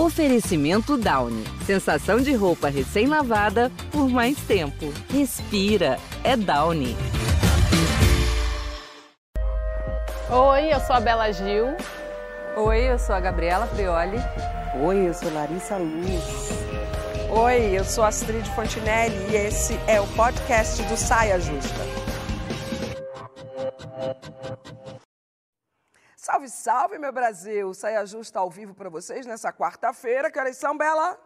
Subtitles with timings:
[0.00, 1.44] Oferecimento Downy.
[1.66, 4.90] Sensação de roupa recém-lavada por mais tempo.
[5.12, 5.98] Respira.
[6.24, 6.96] É Downy.
[10.30, 11.76] Oi, eu sou a Bela Gil.
[12.56, 14.16] Oi, eu sou a Gabriela Prioli.
[14.82, 16.48] Oi, eu sou Larissa Luz.
[17.28, 22.00] Oi, eu sou Astrid Fontinelli e esse é o podcast do Saia Justa.
[26.22, 27.72] Salve, salve, meu Brasil!
[27.72, 30.30] Saia Justa ao vivo para vocês nessa quarta-feira.
[30.30, 31.18] Que horas são, Bela?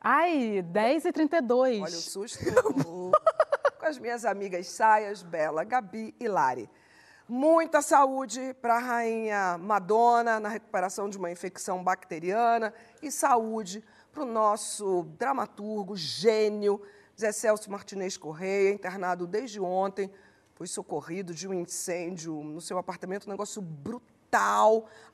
[0.00, 1.82] Ai, 10h32.
[1.82, 2.44] Olha o susto.
[3.80, 6.70] Com as minhas amigas Saias, Bela, Gabi e Lari.
[7.28, 14.22] Muita saúde para a rainha Madonna na recuperação de uma infecção bacteriana e saúde para
[14.22, 16.80] o nosso dramaturgo, gênio,
[17.18, 20.08] Zé Celso Martinez Correia, internado desde ontem,
[20.54, 24.17] foi socorrido de um incêndio no seu apartamento, um negócio brutal.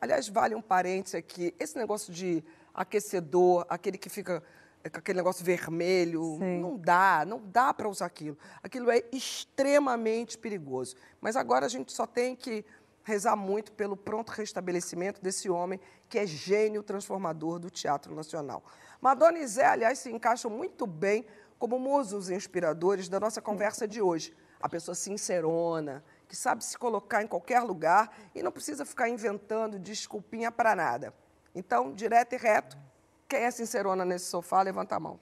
[0.00, 4.42] Aliás, vale um parênteses aqui, esse negócio de aquecedor, aquele que fica
[4.91, 6.61] com aquele negócio vermelho, Sim.
[6.61, 8.36] não dá, não dá para usar aquilo.
[8.62, 10.94] Aquilo é extremamente perigoso.
[11.20, 12.64] Mas agora a gente só tem que
[13.02, 18.62] rezar muito pelo pronto restabelecimento desse homem que é gênio transformador do Teatro Nacional.
[19.00, 21.24] Madonna e Zé, aliás, se encaixam muito bem
[21.58, 24.34] como musos inspiradores da nossa conversa de hoje.
[24.61, 29.78] A pessoa sincerona, que sabe se colocar em qualquer lugar e não precisa ficar inventando
[29.78, 31.14] desculpinha para nada.
[31.54, 32.77] Então, direto e reto,
[33.28, 35.20] quem é sincerona nesse sofá, levanta a mão.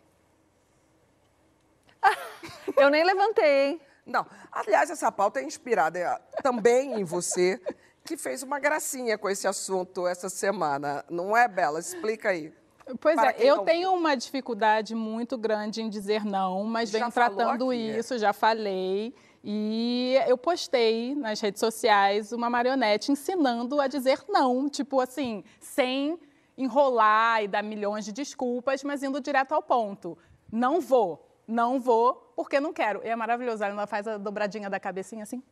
[2.74, 3.80] Eu nem levantei, hein?
[4.06, 4.26] Não.
[4.50, 7.60] Aliás, essa pauta é inspirada é, também em você,
[8.02, 11.04] que fez uma gracinha com esse assunto essa semana.
[11.10, 11.78] Não é, Bela?
[11.78, 12.54] Explica aí.
[12.98, 13.64] Pois é, eu não...
[13.66, 18.18] tenho uma dificuldade muito grande em dizer não, mas venho tratando aqui, isso, é?
[18.18, 19.14] já falei.
[19.44, 26.18] E eu postei nas redes sociais uma marionete ensinando a dizer não, tipo assim, sem
[26.56, 30.16] enrolar e dar milhões de desculpas, mas indo direto ao ponto.
[30.50, 33.00] Não vou, não vou, porque não quero.
[33.04, 35.42] E é maravilhoso, ela faz a dobradinha da cabecinha assim.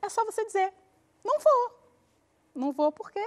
[0.00, 0.72] É só você dizer,
[1.22, 1.80] não vou.
[2.54, 3.20] Não vou porque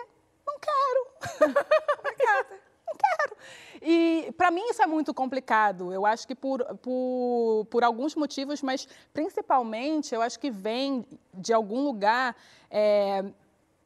[0.46, 1.54] não quero.
[2.00, 3.38] Obrigada não quero.
[3.82, 5.92] E para mim isso é muito complicado.
[5.92, 11.52] Eu acho que por, por, por alguns motivos, mas principalmente eu acho que vem de
[11.52, 12.36] algum lugar
[12.70, 13.26] é,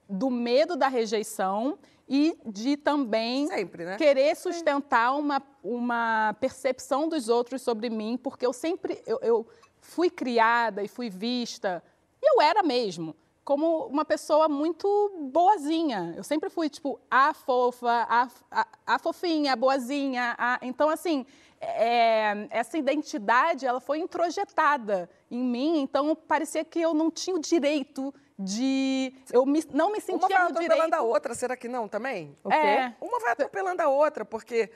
[0.07, 3.97] do medo da rejeição e de também sempre, né?
[3.97, 9.47] querer sustentar uma, uma percepção dos outros sobre mim, porque eu sempre eu, eu
[9.81, 11.83] fui criada e fui vista,
[12.21, 13.15] e eu era mesmo
[13.47, 16.13] como uma pessoa muito boazinha.
[16.17, 20.35] Eu sempre fui, tipo, a fofa, a, a, a fofinha, a boazinha.
[20.37, 20.59] A...
[20.61, 21.25] Então, assim,
[21.61, 27.39] é, essa identidade, ela foi introjetada em mim, então parecia que eu não tinha o
[27.39, 29.13] direito de...
[29.31, 30.93] Eu me, não me sentia Uma vai atropelando direito...
[30.95, 32.37] a outra, será que não também?
[32.51, 32.91] É.
[32.99, 34.69] Uma vai atropelando a outra, porque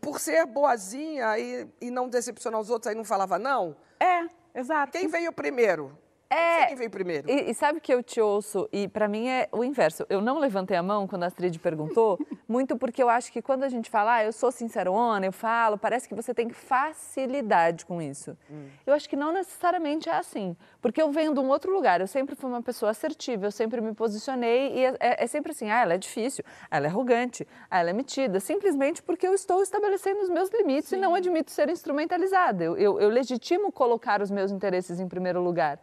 [0.00, 3.76] por ser boazinha e, e não decepcionar os outros, aí não falava não?
[4.00, 4.26] É,
[4.58, 4.92] exato.
[4.92, 6.02] Quem veio primeiro?
[6.30, 6.66] É.
[6.66, 7.30] Quem veio primeiro?
[7.30, 10.04] E, e, sabe que eu te ouço, e para mim é o inverso.
[10.08, 12.18] Eu não levantei a mão quando a Astrid perguntou,
[12.48, 15.78] muito porque eu acho que quando a gente fala, ah, eu sou sincerona, eu falo,
[15.78, 18.36] parece que você tem facilidade com isso.
[18.50, 18.68] Hum.
[18.86, 20.56] Eu acho que não necessariamente é assim.
[20.84, 23.80] Porque eu venho de um outro lugar, eu sempre fui uma pessoa assertiva, eu sempre
[23.80, 27.48] me posicionei e é, é, é sempre assim, ah, ela é difícil, ela é arrogante,
[27.70, 30.96] ah, ela é metida, simplesmente porque eu estou estabelecendo os meus limites Sim.
[30.96, 32.62] e não admito ser instrumentalizada.
[32.62, 35.80] Eu, eu, eu legitimo colocar os meus interesses em primeiro lugar.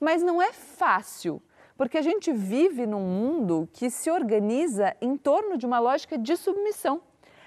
[0.00, 1.40] Mas não é fácil,
[1.76, 6.36] porque a gente vive num mundo que se organiza em torno de uma lógica de
[6.36, 7.00] submissão.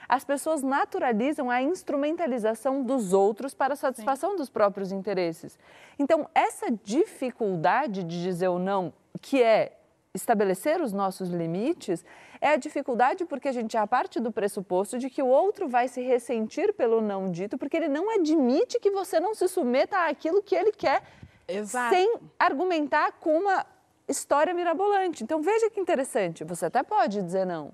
[0.08, 4.38] As pessoas naturalizam a instrumentalização dos outros para a satisfação Sim.
[4.38, 5.58] dos próprios interesses.
[5.98, 9.78] Então, essa dificuldade de dizer o não, que é
[10.14, 12.06] estabelecer os nossos limites,
[12.40, 15.88] é a dificuldade porque a gente já parte do pressuposto de que o outro vai
[15.88, 20.44] se ressentir pelo não dito, porque ele não admite que você não se submeta àquilo
[20.44, 21.02] que ele quer
[21.48, 21.96] Exato.
[21.96, 23.66] sem argumentar com uma
[24.08, 25.24] história mirabolante.
[25.24, 27.74] Então veja que interessante, você até pode dizer não,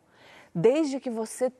[0.56, 1.52] desde que você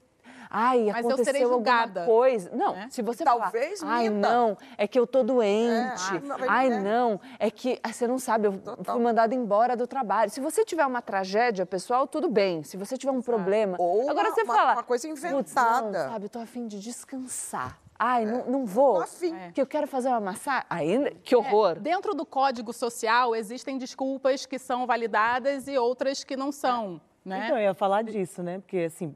[0.50, 2.02] Ai, Mas aconteceu eu serei julgada.
[2.02, 2.50] alguma coisa.
[2.52, 2.88] Não, né?
[2.90, 6.16] se você Talvez falar, ai, não, é que eu tô doente.
[6.16, 6.80] É, ah, ai, é.
[6.80, 8.96] não, é que ah, você não sabe, eu Total.
[8.96, 10.32] fui mandada embora do trabalho.
[10.32, 12.64] Se você tiver uma tragédia pessoal, tudo bem.
[12.64, 16.04] Se você tiver um problema, Ou agora uma, você fala, uma coisa inventada.
[16.04, 17.80] Não, sabe, eu tô afim de descansar.
[18.02, 19.02] Ai, não, não vou.
[19.02, 19.36] Afim.
[19.54, 20.66] Que eu quero fazer uma massagem.
[20.70, 21.12] Ainda?
[21.22, 21.72] Que horror.
[21.72, 27.02] É, dentro do código social existem desculpas que são validadas e outras que não são.
[27.26, 27.44] Né?
[27.46, 28.60] Então, eu ia falar disso, né?
[28.60, 29.14] Porque, assim,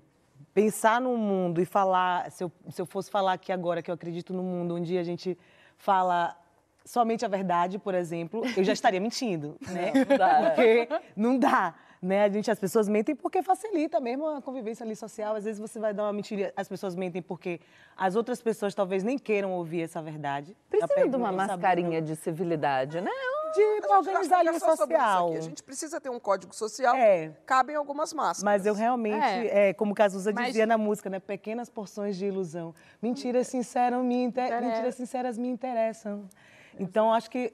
[0.53, 2.29] pensar no mundo e falar.
[2.31, 5.03] Se eu, se eu fosse falar aqui agora que eu acredito no mundo, onde a
[5.03, 5.37] gente
[5.77, 6.35] fala
[6.85, 9.91] somente a verdade, por exemplo, eu já estaria mentindo, né?
[10.07, 10.51] Não dá.
[10.51, 11.75] Porque não dá.
[12.01, 12.25] né?
[12.25, 15.35] A gente, as pessoas mentem porque facilita mesmo a convivência ali social.
[15.35, 17.61] Às vezes você vai dar uma mentira, as pessoas mentem porque
[17.95, 20.55] as outras pessoas talvez nem queiram ouvir essa verdade.
[20.69, 23.11] Precisa de uma mascarinha de civilidade, né?
[23.53, 25.33] De organizar ali o social.
[25.33, 26.95] A gente precisa ter um código social.
[26.95, 27.29] É.
[27.45, 28.43] Cabem algumas máscaras.
[28.43, 29.69] Mas eu realmente, é.
[29.69, 30.47] é como Cazuza Mas...
[30.47, 31.19] dizia na música, né?
[31.19, 32.73] Pequenas porções de ilusão.
[33.01, 34.61] Mentiras sinceras me, inter...
[34.61, 36.27] Mentiras sinceras me interessam.
[36.79, 37.53] Então, acho que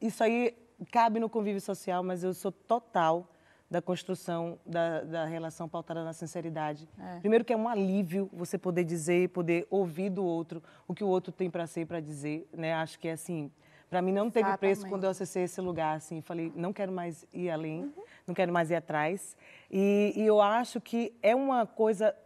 [0.00, 0.56] isso aí
[0.90, 3.28] cabe no convívio social, mas eu sou total
[3.72, 6.86] da construção da, da relação pautada na sinceridade.
[6.98, 7.20] É.
[7.20, 11.08] Primeiro que é um alívio você poder dizer, poder ouvir do outro o que o
[11.08, 12.74] outro tem para ser e para dizer, né?
[12.74, 13.50] Acho que é assim,
[13.92, 14.46] para mim não Exatamente.
[14.46, 17.92] teve preço quando eu acessei esse lugar, assim, falei, não quero mais ir além, uhum.
[18.26, 19.36] não quero mais ir atrás.
[19.70, 22.16] E, e eu acho que é uma coisa,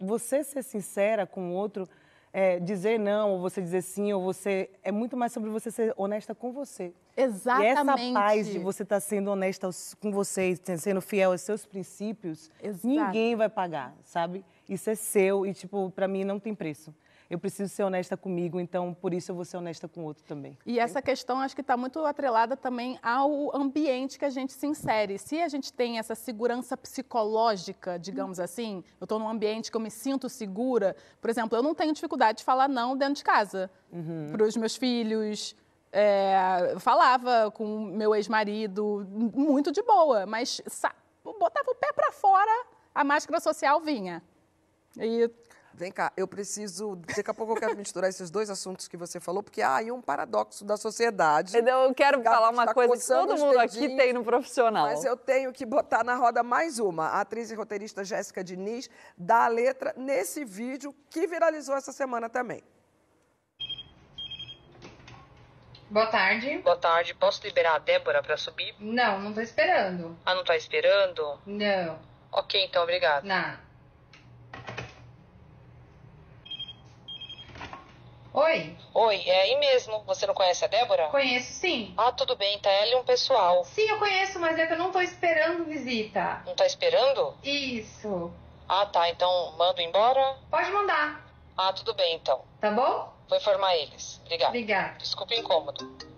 [0.00, 1.88] você ser sincera com o outro,
[2.32, 4.68] é, dizer não, ou você dizer sim, ou você.
[4.82, 6.92] É muito mais sobre você ser honesta com você.
[7.16, 7.66] Exatamente.
[7.66, 9.70] E essa paz de você estar tá sendo honesta
[10.00, 12.84] com você, sendo fiel aos seus princípios, Exato.
[12.84, 14.44] ninguém vai pagar, sabe?
[14.68, 16.92] Isso é seu e, tipo, para mim não tem preço
[17.32, 20.22] eu preciso ser honesta comigo, então por isso eu vou ser honesta com o outro
[20.22, 20.58] também.
[20.66, 24.66] E essa questão acho que está muito atrelada também ao ambiente que a gente se
[24.66, 25.18] insere.
[25.18, 28.42] Se a gente tem essa segurança psicológica, digamos hum.
[28.42, 31.94] assim, eu estou num ambiente que eu me sinto segura, por exemplo, eu não tenho
[31.94, 34.28] dificuldade de falar não dentro de casa uhum.
[34.30, 35.56] para os meus filhos.
[35.90, 40.60] É, falava com meu ex-marido muito de boa, mas
[41.24, 44.22] botava o pé para fora, a máscara social vinha.
[44.98, 45.30] E
[45.74, 46.96] Vem cá, eu preciso.
[46.96, 49.90] Daqui a pouco eu quero misturar esses dois assuntos que você falou, porque há aí
[49.90, 51.56] um paradoxo da sociedade.
[51.56, 54.86] Eu quero falar uma coisa que todo mundo aqui tem no profissional.
[54.86, 57.06] Mas eu tenho que botar na roda mais uma.
[57.06, 62.28] A atriz e roteirista Jéssica Diniz dá a letra nesse vídeo que viralizou essa semana
[62.28, 62.62] também.
[65.88, 66.58] Boa tarde.
[66.58, 67.14] Boa tarde.
[67.14, 68.74] Posso liberar a Débora para subir?
[68.78, 70.16] Não, não tô esperando.
[70.24, 71.38] Ah, não tá esperando?
[71.44, 71.98] Não.
[72.30, 73.24] Ok, então, obrigado.
[73.24, 73.71] Não.
[78.34, 78.74] Oi.
[78.94, 80.02] Oi, é aí mesmo.
[80.06, 81.08] Você não conhece a Débora?
[81.08, 81.92] Conheço sim.
[81.98, 83.62] Ah, tudo bem, tá ela e um pessoal.
[83.64, 86.42] Sim, eu conheço, mas é que eu não tô esperando visita.
[86.46, 87.34] Não tá esperando?
[87.42, 88.32] Isso.
[88.68, 89.10] Ah, tá.
[89.10, 90.36] Então mando embora?
[90.50, 91.20] Pode mandar.
[91.56, 92.40] Ah, tudo bem então.
[92.58, 93.12] Tá bom?
[93.28, 94.18] Vou informar eles.
[94.24, 94.48] Obrigado.
[94.48, 94.98] Obrigada.
[94.98, 96.11] Desculpa o incômodo.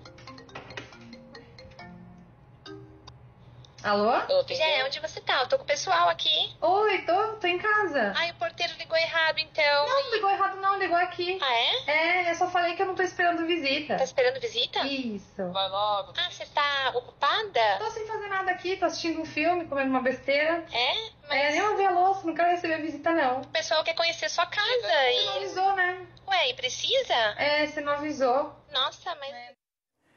[3.84, 4.12] Alô?
[4.48, 5.40] Jé, onde você tá?
[5.40, 6.56] Eu tô com o pessoal aqui.
[6.58, 8.14] Oi, tô, tô em casa.
[8.16, 9.86] Ai, o porteiro ligou errado, então.
[9.86, 11.38] Não, ligou errado não, ligou aqui.
[11.42, 11.90] Ah, é?
[11.90, 13.98] É, eu só falei que eu não tô esperando visita.
[13.98, 14.86] Tá esperando visita?
[14.86, 15.50] Isso.
[15.52, 16.14] Vai logo.
[16.16, 17.78] Ah, você tá ocupada?
[17.78, 20.64] Tô sem fazer nada aqui, tô assistindo um filme, comendo uma besteira.
[20.72, 21.10] É?
[21.28, 21.38] Mas...
[21.38, 23.42] É, nem lavei a louça, não quero receber visita, não.
[23.42, 25.14] O pessoal quer conhecer sua casa e...
[25.14, 26.06] Você não avisou, né?
[26.26, 27.14] Ué, e precisa?
[27.36, 28.50] É, você não avisou.
[28.72, 29.30] Nossa, mas...
[29.30, 29.63] É.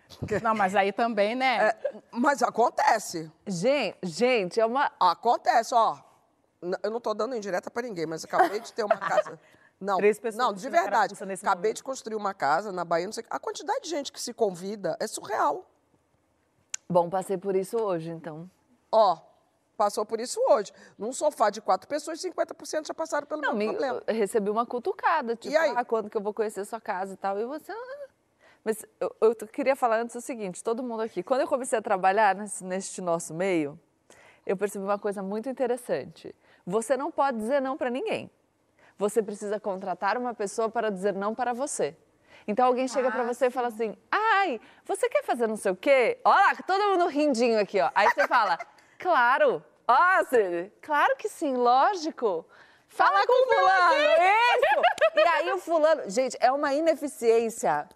[0.41, 1.69] Não, mas aí também, né?
[1.69, 3.31] É, mas acontece.
[3.45, 4.91] Gente, gente, é uma.
[4.99, 5.97] Acontece, ó.
[6.81, 9.39] Eu não tô dando indireta para ninguém, mas acabei de ter uma casa.
[9.79, 9.99] Não,
[10.35, 11.13] não, de verdade.
[11.13, 11.75] Acabei momento.
[11.75, 14.97] de construir uma casa na Bahia, não sei A quantidade de gente que se convida
[14.99, 15.69] é surreal.
[16.89, 18.49] Bom, passei por isso hoje, então.
[18.91, 19.19] Ó,
[19.77, 20.73] passou por isso hoje.
[20.97, 24.01] Num sofá de quatro pessoas, 50% já passaram pelo não, meu me, problema.
[24.07, 25.73] Eu recebi uma cutucada, tipo, e aí?
[25.75, 27.37] ah, quando que eu vou conhecer sua casa e tal.
[27.39, 27.96] E você, ah,
[28.63, 31.81] mas eu, eu, queria falar antes o seguinte: todo mundo aqui, quando eu comecei a
[31.81, 33.79] trabalhar nesse, neste nosso meio,
[34.45, 36.35] eu percebi uma coisa muito interessante.
[36.65, 38.29] Você não pode dizer não para ninguém.
[38.97, 41.95] Você precisa contratar uma pessoa para dizer não para você.
[42.47, 45.71] Então alguém chega ah, para você e fala assim: ai, você quer fazer não sei
[45.71, 46.19] o quê?
[46.23, 47.91] Olha lá, todo mundo rindinho aqui, ó.
[47.93, 48.57] Aí você fala:
[48.97, 49.63] claro.
[49.87, 49.95] Ó,
[50.81, 52.45] claro que sim, lógico.
[52.87, 53.93] Fala, fala com o fulano.
[53.95, 55.15] Isso!
[55.15, 56.09] E aí o fulano.
[56.09, 57.87] Gente, é uma ineficiência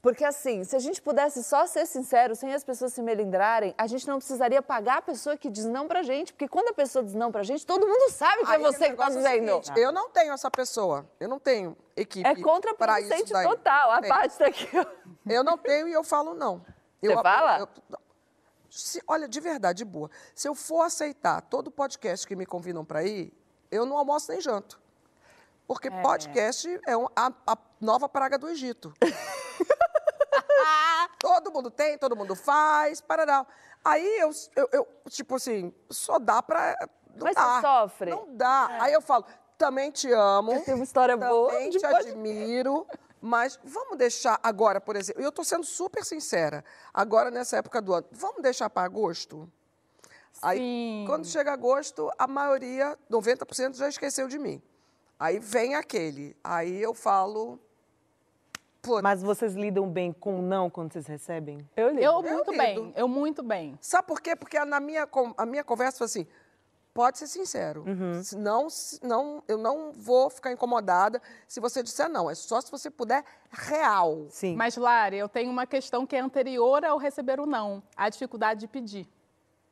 [0.00, 3.86] porque assim, se a gente pudesse só ser sincero, sem as pessoas se melindrarem, a
[3.88, 6.32] gente não precisaria pagar a pessoa que diz não pra gente.
[6.32, 8.64] Porque quando a pessoa diz não pra gente, todo mundo sabe que é Aí é
[8.64, 9.26] você que tá dizendo.
[9.26, 11.04] É seguinte, eu não tenho essa pessoa.
[11.18, 12.28] Eu não tenho equipe.
[12.28, 13.90] É contraproducente total.
[13.90, 14.68] A parte daqui.
[15.28, 16.64] Eu não tenho e eu falo não.
[17.02, 17.58] Você eu, fala?
[17.58, 17.68] Eu,
[18.70, 20.10] se, olha, de verdade, boa.
[20.34, 23.30] Se eu for aceitar todo podcast que me convidam para ir,
[23.70, 24.80] eu não almoço nem janto.
[25.66, 26.00] Porque é.
[26.00, 28.94] podcast é um, a, a nova praga do Egito.
[31.18, 33.46] todo mundo tem, todo mundo faz, parará.
[33.84, 36.76] Aí eu, eu, eu, tipo assim, só dá pra.
[37.14, 38.10] Não Mas dá, você sofre.
[38.10, 38.68] Não dá.
[38.70, 38.80] É.
[38.80, 39.24] Aí eu falo,
[39.56, 40.52] também te amo.
[40.52, 41.50] Eu tenho uma história boa.
[41.50, 42.86] Também te admiro.
[43.20, 47.92] Mas vamos deixar agora, por exemplo, eu estou sendo super sincera, agora nessa época do
[47.92, 49.50] ano, vamos deixar para agosto?
[50.32, 50.40] Sim.
[50.40, 54.62] Aí, quando chega agosto, a maioria, 90% já esqueceu de mim.
[55.18, 56.36] Aí vem aquele.
[56.44, 57.58] Aí eu falo,
[59.02, 61.58] Mas vocês lidam bem com o não quando vocês recebem?
[61.76, 62.02] Eu lido.
[62.02, 62.32] Eu lido.
[62.34, 63.78] muito bem, eu muito bem.
[63.80, 64.34] Sabe por quê?
[64.36, 66.26] Porque na minha, a minha conversa foi assim,
[66.94, 67.84] pode ser sincero.
[68.24, 72.28] Senão, se- não, eu não vou ficar incomodada se você disser não.
[72.30, 74.26] É só se você puder real.
[74.30, 74.56] Sim.
[74.56, 78.60] Mas, Lari, eu tenho uma questão que é anterior ao receber o não, a dificuldade
[78.60, 79.06] de pedir.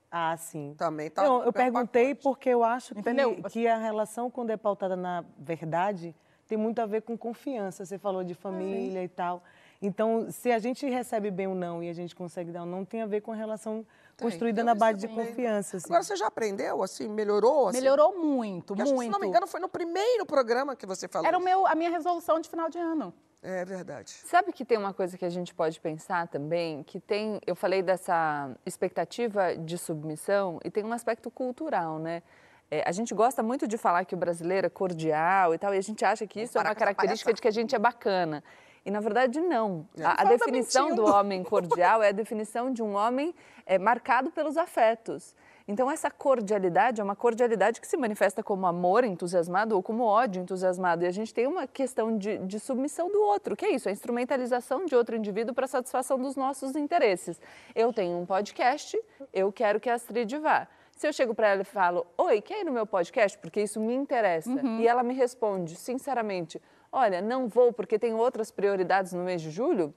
[0.09, 0.75] Ah, sim.
[0.79, 1.25] Também tá.
[1.25, 3.43] Eu no perguntei porque eu acho que, Entendeu?
[3.51, 6.15] que a relação, quando é pautada na verdade,
[6.47, 7.85] tem muito a ver com confiança.
[7.85, 9.43] Você falou de família e tal.
[9.81, 12.85] Então, se a gente recebe bem o não e a gente consegue dar o não,
[12.85, 13.85] tem a ver com a relação
[14.17, 15.77] Tem, construída na base de confiança.
[15.77, 15.87] assim.
[15.87, 17.09] Agora, você já aprendeu, assim?
[17.09, 17.69] Melhorou?
[17.69, 17.79] Assim?
[17.79, 19.03] Melhorou muito, Porque muito.
[19.05, 21.29] se não me engano, foi no primeiro programa que você falou.
[21.29, 23.13] Era o meu, a minha resolução de final de ano.
[23.43, 24.11] É verdade.
[24.25, 27.83] Sabe que tem uma coisa que a gente pode pensar também, que tem, eu falei
[27.83, 32.23] dessa expectativa de submissão e tem um aspecto cultural, né?
[32.71, 35.79] É, a gente gosta muito de falar que o brasileiro é cordial e tal, e
[35.79, 38.43] a gente acha que isso é uma característica de que a gente é bacana.
[38.85, 39.87] E, na verdade, não.
[40.01, 41.15] A, a da definição do 21.
[41.15, 43.35] homem cordial é a definição de um homem
[43.67, 45.35] é, marcado pelos afetos.
[45.69, 50.41] Então, essa cordialidade é uma cordialidade que se manifesta como amor entusiasmado ou como ódio
[50.41, 51.03] entusiasmado.
[51.03, 53.93] E a gente tem uma questão de, de submissão do outro, que é isso, a
[53.93, 57.41] instrumentalização de outro indivíduo para satisfação dos nossos interesses.
[57.75, 58.97] Eu tenho um podcast,
[59.35, 60.69] eu quero que a Astrid vá.
[60.97, 63.37] Se eu chego para ela e falo, oi, quer ir no meu podcast?
[63.37, 64.51] Porque isso me interessa.
[64.81, 66.61] E ela me responde, sinceramente,
[66.91, 69.95] olha, não vou porque tenho outras prioridades no mês de julho.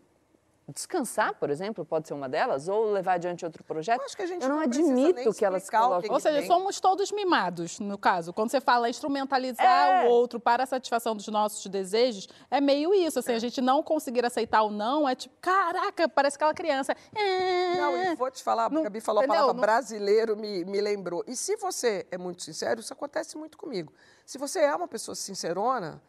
[0.71, 3.99] Descansar, por exemplo, pode ser uma delas, ou levar adiante outro projeto.
[4.01, 6.07] Eu acho que a gente eu não, não admito que ela se explicar o coloque.
[6.07, 6.47] que Ou seja, tem.
[6.47, 8.31] somos todos mimados, no caso.
[8.31, 9.65] Quando você fala instrumentalizar
[10.03, 10.07] É.
[10.07, 13.17] o outro para a satisfação dos nossos desejos, é meio isso.
[13.19, 16.93] Assim, a gente não conseguir aceitar o não é tipo, caraca, parece aquela criança.
[17.15, 17.75] "É".
[17.75, 20.79] Não, e vou te falar, Não- a Gabi falou a palavra Não- brasileiro, me, me
[20.81, 21.23] lembrou.
[21.25, 23.91] E se você é muito sincero, isso acontece muito comigo.
[24.25, 26.01] Se você é uma pessoa sincerona,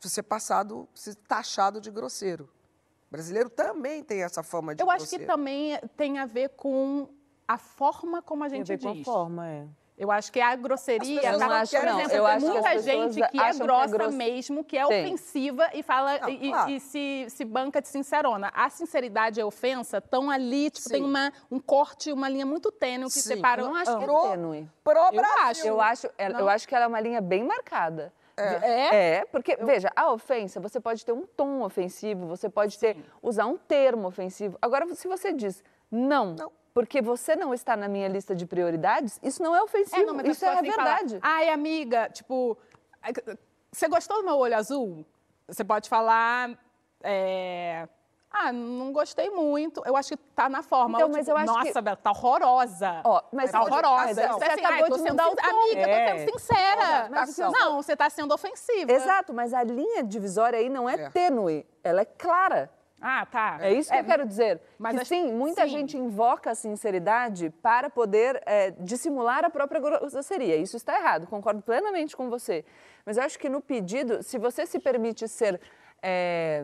[0.00, 2.48] você é passado, você é taxado de grosseiro.
[3.08, 7.08] O brasileiro também tem essa fama de Eu acho que também tem a ver com
[7.46, 9.04] a forma como a Tem a gente ver com a diz.
[9.04, 9.64] forma, é.
[9.96, 11.98] Eu acho que a grosseria Eu não acho, por não.
[12.00, 14.64] exemplo, Eu tem acho que muita pessoas gente que é acham que é grossa mesmo,
[14.64, 15.04] que é Tem.
[15.06, 16.70] ofensiva e fala Não, e, claro.
[16.70, 18.52] e se, se banca de sincerona.
[18.54, 21.08] A sinceridade e a ofensa estão ali, tipo, tem Sim.
[21.08, 23.22] uma, um corte, uma linha muito tênue que Sim.
[23.36, 23.62] separa.
[23.62, 24.70] Eu não acho que é tênue.
[24.84, 25.42] Pro Eu Brasil.
[25.42, 25.66] acho.
[25.66, 28.12] Eu acho, eu acho que ela é uma linha bem marcada.
[28.40, 29.16] É?
[29.16, 33.46] É, porque, veja, a ofensa, você pode ter um tom ofensivo, você pode ter, usar
[33.46, 34.56] um termo ofensivo.
[34.62, 36.52] Agora, se você diz não, Não.
[36.74, 40.14] porque você não está na minha lista de prioridades, isso não é ofensivo, É, não,
[40.18, 41.18] a isso é pessoa tem que falar, verdade.
[41.22, 42.56] Ai, amiga, tipo,
[43.72, 45.04] você gostou do meu olho azul?
[45.46, 46.50] Você pode falar.
[47.02, 47.88] é,
[48.30, 49.82] Ah, não gostei muito.
[49.86, 50.98] Eu acho que tá na forma.
[50.98, 53.00] Então, mas tipo, eu acho Nossa, que- Bela, tá horrorosa.
[53.04, 55.46] Ó, mas tá mas Você, não, assim, você acabou tô de sendo mudar o tom.
[55.48, 56.18] Amiga, tô É.
[56.18, 57.08] sendo sincera.
[57.10, 58.92] Mas assim, não, você tá sendo ofensiva.
[58.92, 61.10] Exato, mas a linha divisória aí não é, É.
[61.10, 62.70] tênue, ela é clara.
[63.00, 63.58] Ah, tá.
[63.60, 64.60] É isso que eu quero dizer.
[64.76, 65.68] mas que acho- sim, muita sim.
[65.68, 70.56] gente invoca a sinceridade para poder é, dissimular a própria grosseria.
[70.56, 72.64] Isso está errado, concordo plenamente com você.
[73.06, 75.60] Mas eu acho que no pedido, se você se permite ser.
[76.02, 76.62] é,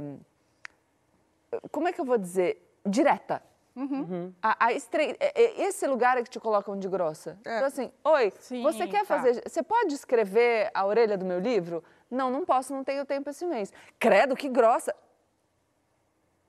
[1.71, 2.61] como é que eu vou dizer?
[2.87, 3.43] Direta.
[3.77, 4.33] Uhum.
[4.41, 7.37] A, a estre- é- é esse lugar é que te colocam de grossa.
[7.45, 7.57] É.
[7.57, 9.05] Então, assim, oi, Sim, você quer tá.
[9.05, 9.43] fazer.
[9.49, 11.83] Você pode escrever a orelha do meu livro?
[12.11, 13.73] Não, não posso, não tenho tempo esse mês.
[13.99, 14.95] Credo, que grossa.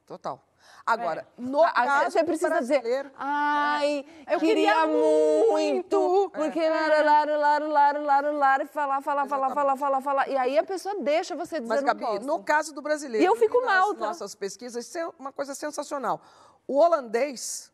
[0.06, 0.40] Total.
[0.88, 7.40] Agora, no Ah, caso você precisa dizer, brasileiro, ai, Eu queria, muito, porque laro, laro,
[7.40, 10.28] laro, laro, laro, laro, e falar, falar, falar, falar, falar, falar.
[10.30, 13.36] E aí a pessoa deixa você dizer, Mas, Gabi, no caso do brasileiro, E eu
[13.36, 14.00] fico nas mal, tá?
[14.08, 16.22] nossas pesquisas, isso é uma coisa sensacional.
[16.68, 17.72] O holandês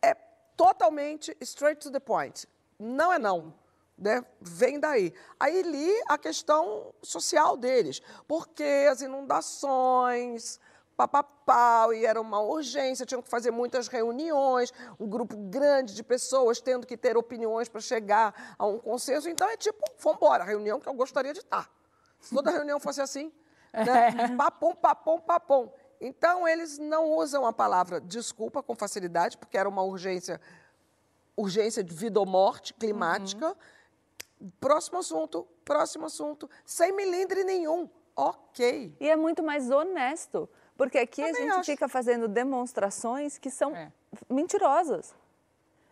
[0.00, 0.14] é
[0.56, 2.46] totalmente straight to the point.
[2.78, 3.52] Não é não.
[3.98, 4.24] Né?
[4.40, 5.12] Vem daí.
[5.38, 8.00] Aí li a questão social deles.
[8.26, 10.58] Porque as inundações,
[11.08, 16.60] papapau, e era uma urgência, tinham que fazer muitas reuniões, um grupo grande de pessoas
[16.60, 19.28] tendo que ter opiniões para chegar a um consenso.
[19.28, 21.70] Então é tipo, vambora, reunião que eu gostaria de estar.
[22.20, 23.32] Se toda reunião fosse assim,
[23.72, 24.36] né?
[24.36, 25.70] papum, papum, papum.
[26.00, 30.40] Então, eles não usam a palavra desculpa com facilidade, porque era uma urgência,
[31.36, 33.56] urgência de vida ou morte climática.
[34.58, 37.88] Próximo assunto, próximo assunto, sem milindre nenhum.
[38.16, 38.96] Ok.
[39.00, 40.48] E é muito mais honesto,
[40.82, 41.64] porque aqui a Também gente acho.
[41.70, 43.92] fica fazendo demonstrações que são É.
[44.28, 45.14] mentirosas.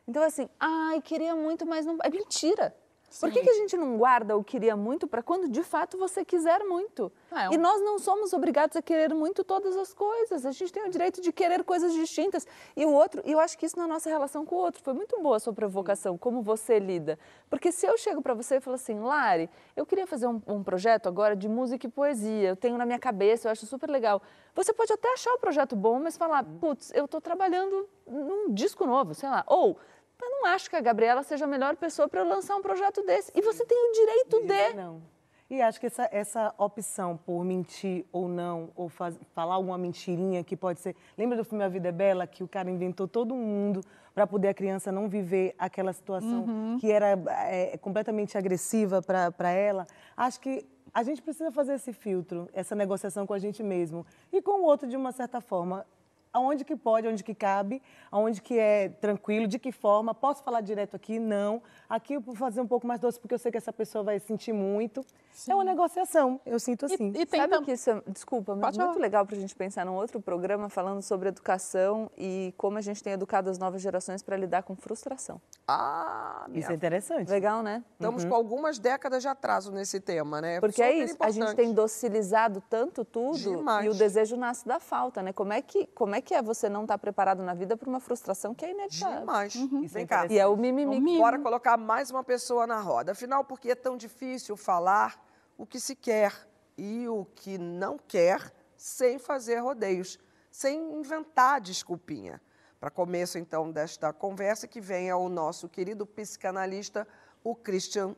[0.08, 1.96] Então, assim, ai, queria muito, mas não.
[2.02, 2.74] É mentira.
[3.10, 3.26] Sim.
[3.26, 6.24] Por que, que a gente não guarda o queria muito para quando de fato você
[6.24, 7.10] quiser muito?
[7.28, 7.54] Ah, é um...
[7.54, 10.46] E nós não somos obrigados a querer muito todas as coisas.
[10.46, 12.46] A gente tem o direito de querer coisas distintas.
[12.76, 14.94] E o outro, e eu acho que isso na nossa relação com o outro foi
[14.94, 17.18] muito boa a sua provocação, como você lida.
[17.50, 20.62] Porque se eu chego para você e falo assim, Lari, eu queria fazer um, um
[20.62, 24.22] projeto agora de música e poesia, eu tenho na minha cabeça, eu acho super legal.
[24.54, 28.86] Você pode até achar o projeto bom, mas falar, putz, eu estou trabalhando num disco
[28.86, 29.42] novo, sei lá.
[29.48, 29.76] Ou
[30.22, 33.32] eu não acho que a Gabriela seja a melhor pessoa para lançar um projeto desse.
[33.34, 34.74] E você tem o direito de.
[34.74, 35.02] Não.
[35.50, 40.44] E acho que essa, essa opção por mentir ou não, ou faz, falar alguma mentirinha
[40.44, 40.94] que pode ser.
[41.18, 43.82] Lembra do filme A Vida é Bela, que o cara inventou todo mundo
[44.14, 46.78] para poder a criança não viver aquela situação uhum.
[46.80, 49.88] que era é, completamente agressiva para ela?
[50.16, 54.40] Acho que a gente precisa fazer esse filtro, essa negociação com a gente mesmo e
[54.40, 55.84] com o outro de uma certa forma
[56.32, 60.14] aonde que pode, aonde que cabe, aonde que é tranquilo, de que forma.
[60.14, 61.18] Posso falar direto aqui?
[61.18, 61.62] Não.
[61.88, 64.18] Aqui eu vou fazer um pouco mais doce porque eu sei que essa pessoa vai
[64.18, 65.04] sentir muito.
[65.32, 65.52] Sim.
[65.52, 67.12] É uma negociação, eu sinto assim.
[67.14, 67.64] E, e tem Sabe tam...
[67.64, 71.02] que isso é, desculpa, mas muito legal para a gente pensar num outro programa falando
[71.02, 75.40] sobre educação e como a gente tem educado as novas gerações para lidar com frustração.
[75.66, 77.30] Ah, isso é interessante.
[77.30, 77.84] Legal, né?
[77.92, 78.30] Estamos uhum.
[78.30, 80.60] com algumas décadas de atraso nesse tema, né?
[80.60, 81.42] Porque é isso, importante.
[81.42, 83.86] a gente tem docilizado tanto tudo Demais.
[83.86, 85.32] e o desejo nasce da falta, né?
[85.32, 87.88] Como é que, como é, que é você não estar tá preparado na vida para
[87.88, 89.20] uma frustração que é inevitável?
[89.20, 89.54] Demais.
[89.54, 89.86] Uhum.
[89.86, 90.26] Vem cá.
[90.28, 91.16] E é o mimimi.
[91.16, 93.12] É Bora colocar mais uma pessoa na roda.
[93.12, 95.24] Afinal, por que é tão difícil falar
[95.56, 96.32] o que se quer
[96.76, 100.18] e o que não quer sem fazer rodeios,
[100.50, 102.40] sem inventar desculpinha?
[102.78, 107.06] Para começo, então, desta conversa, que venha o nosso querido psicanalista,
[107.44, 108.16] o Christian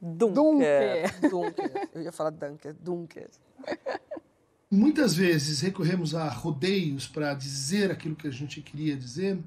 [0.00, 1.20] Dunker.
[1.30, 1.88] Dunker.
[1.94, 2.74] Eu ia falar Dunker.
[2.74, 3.30] Dunker.
[4.68, 9.38] Muitas vezes recorremos a rodeios para dizer aquilo que a gente queria dizer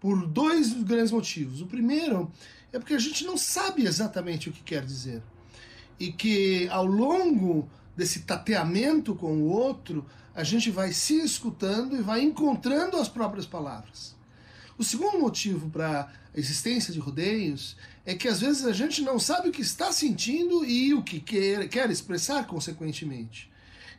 [0.00, 1.60] por dois grandes motivos.
[1.60, 2.28] O primeiro
[2.72, 5.22] é porque a gente não sabe exatamente o que quer dizer.
[6.00, 10.04] E que ao longo desse tateamento com o outro,
[10.34, 14.16] a gente vai se escutando e vai encontrando as próprias palavras.
[14.76, 19.16] O segundo motivo para a existência de rodeios é que às vezes a gente não
[19.16, 23.48] sabe o que está sentindo e o que quer, quer expressar consequentemente.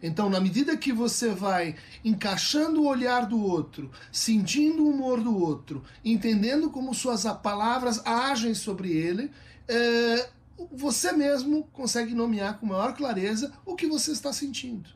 [0.02, 5.38] Então, na medida que você vai encaixando o olhar do outro, sentindo o humor do
[5.38, 9.30] outro, entendendo como suas palavras agem sobre ele,
[9.68, 10.30] é,
[10.72, 14.90] você mesmo consegue nomear com maior clareza o que você está sentindo.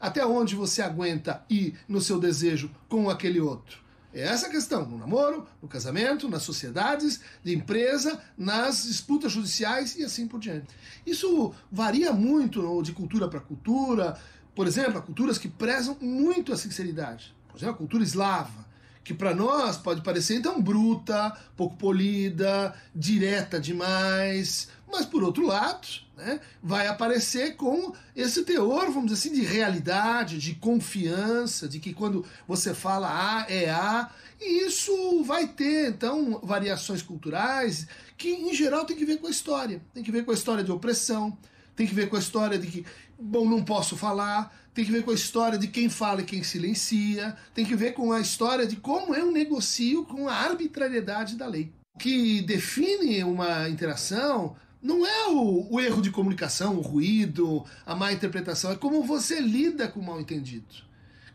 [0.00, 3.82] Até onde você aguenta ir no seu desejo com aquele outro.
[4.14, 9.96] É essa a questão, no namoro, no casamento, nas sociedades, de empresa, nas disputas judiciais
[9.96, 10.74] e assim por diante.
[11.06, 14.18] Isso varia muito de cultura para cultura,
[14.54, 17.34] por exemplo, há culturas que prezam muito a sinceridade.
[17.48, 18.66] Por exemplo, a cultura eslava,
[19.04, 25.88] que para nós pode parecer então bruta, pouco polida, direta demais, mas por outro lado,
[26.16, 31.92] né, vai aparecer com esse teor, vamos dizer assim, de realidade, de confiança, de que
[31.92, 34.10] quando você fala A é A,
[34.40, 37.86] e isso vai ter então variações culturais
[38.16, 40.62] que em geral tem que ver com a história, tem que ver com a história
[40.62, 41.36] de opressão,
[41.74, 42.84] tem que ver com a história de que
[43.22, 46.42] bom, não posso falar, tem que ver com a história de quem fala e quem
[46.42, 51.46] silencia, tem que ver com a história de como eu negocio com a arbitrariedade da
[51.46, 51.72] lei.
[51.94, 57.94] O que define uma interação não é o, o, erro de comunicação, o ruído, a
[57.94, 60.74] má interpretação, é como você lida com o mal entendido.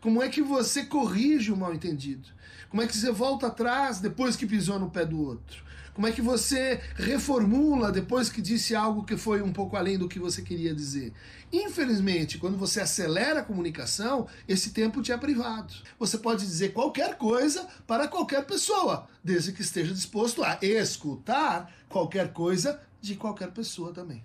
[0.00, 2.28] Como é que você corrige o mal entendido?
[2.68, 5.64] Como é que você volta atrás depois que pisou no pé do outro?
[5.98, 10.08] Como é que você reformula depois que disse algo que foi um pouco além do
[10.08, 11.12] que você queria dizer?
[11.52, 15.74] Infelizmente, quando você acelera a comunicação, esse tempo te é privado.
[15.98, 22.32] Você pode dizer qualquer coisa para qualquer pessoa, desde que esteja disposto a escutar qualquer
[22.32, 24.24] coisa de qualquer pessoa também.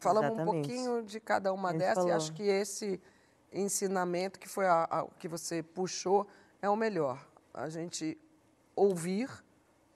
[0.00, 0.58] Falamos Exatamente.
[0.58, 3.00] um pouquinho de cada uma dessas e acho que esse
[3.50, 6.26] ensinamento que foi a, a, que você puxou
[6.60, 7.26] é o melhor.
[7.54, 8.18] A gente
[8.76, 9.30] ouvir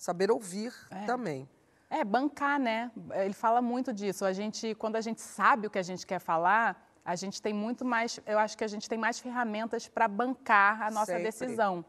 [0.04, 1.06] saber ouvir é.
[1.06, 1.48] também.
[1.88, 2.90] É, bancar, né?
[3.14, 4.24] Ele fala muito disso.
[4.24, 6.66] A gente, quando a gente sabe o que a gente quer falar,
[7.04, 10.82] a gente tem muito mais, eu acho que a gente tem mais ferramentas para bancar
[10.82, 11.24] a nossa Sempre.
[11.24, 11.84] decisão.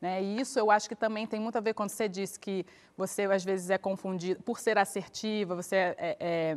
[0.00, 0.22] Né?
[0.22, 3.22] E isso eu acho que também tem muito a ver quando você disse que você
[3.24, 6.56] às vezes é confundida, por ser assertiva, você é, é, é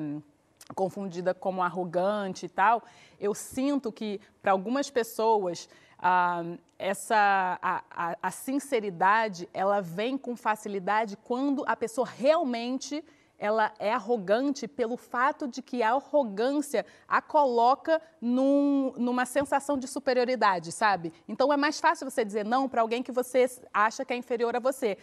[0.74, 2.84] confundida como arrogante e tal.
[3.20, 5.68] Eu sinto que para algumas pessoas
[6.00, 6.44] ah,
[6.78, 13.04] essa a, a, a, sinceridade ela vem com facilidade quando a pessoa realmente
[13.38, 19.88] ela é arrogante pelo fato de que a arrogância a coloca num, numa sensação de
[19.88, 21.12] superioridade, sabe?
[21.28, 24.56] Então é mais fácil você dizer não para alguém que você acha que é inferior
[24.56, 24.98] a você,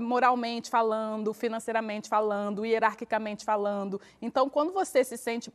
[0.00, 4.00] moralmente falando, financeiramente falando, hierarquicamente falando.
[4.20, 5.52] Então, quando você se sente.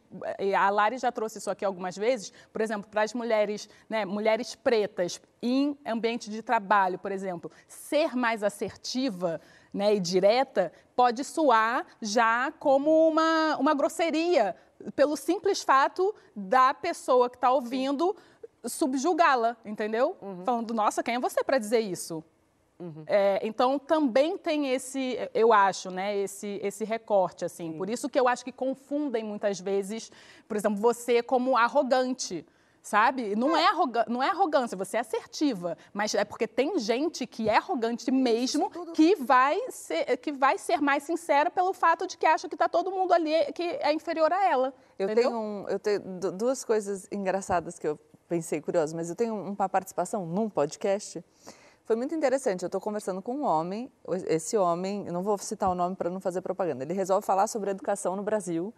[0.58, 4.56] A Lari já trouxe isso aqui algumas vezes, por exemplo, para as mulheres, né, mulheres
[4.56, 9.42] pretas em ambiente de trabalho, por exemplo, ser mais assertiva
[9.74, 14.56] né, e direta pode soar já como uma, uma grosseria,
[14.96, 18.16] pelo simples fato da pessoa que está ouvindo
[18.66, 20.16] subjugá-la, entendeu?
[20.22, 20.44] Uhum.
[20.44, 22.24] Falando, nossa, quem é você para dizer isso?
[22.80, 23.04] Uhum.
[23.08, 27.72] É, então também tem esse, eu acho, né, esse, esse recorte assim.
[27.72, 27.78] Sim.
[27.78, 30.12] Por isso que eu acho que confundem muitas vezes,
[30.48, 32.46] por exemplo, você como arrogante
[32.84, 33.34] sabe?
[33.34, 37.48] Não é, arroga não é arrogância, você é assertiva, mas é porque tem gente que
[37.48, 42.26] é arrogante mesmo, que vai ser, que vai ser mais sincera pelo fato de que
[42.26, 44.74] acha que está todo mundo ali que é inferior a ela.
[45.00, 45.30] Eu entendeu?
[45.30, 46.00] tenho, um, eu tenho
[46.34, 51.24] duas coisas engraçadas que eu pensei curiosas, mas eu tenho uma participação num podcast.
[51.86, 52.64] Foi muito interessante.
[52.64, 53.92] Eu estou conversando com um homem.
[54.28, 56.84] Esse homem, eu não vou citar o nome para não fazer propaganda.
[56.84, 58.74] Ele resolve falar sobre educação no Brasil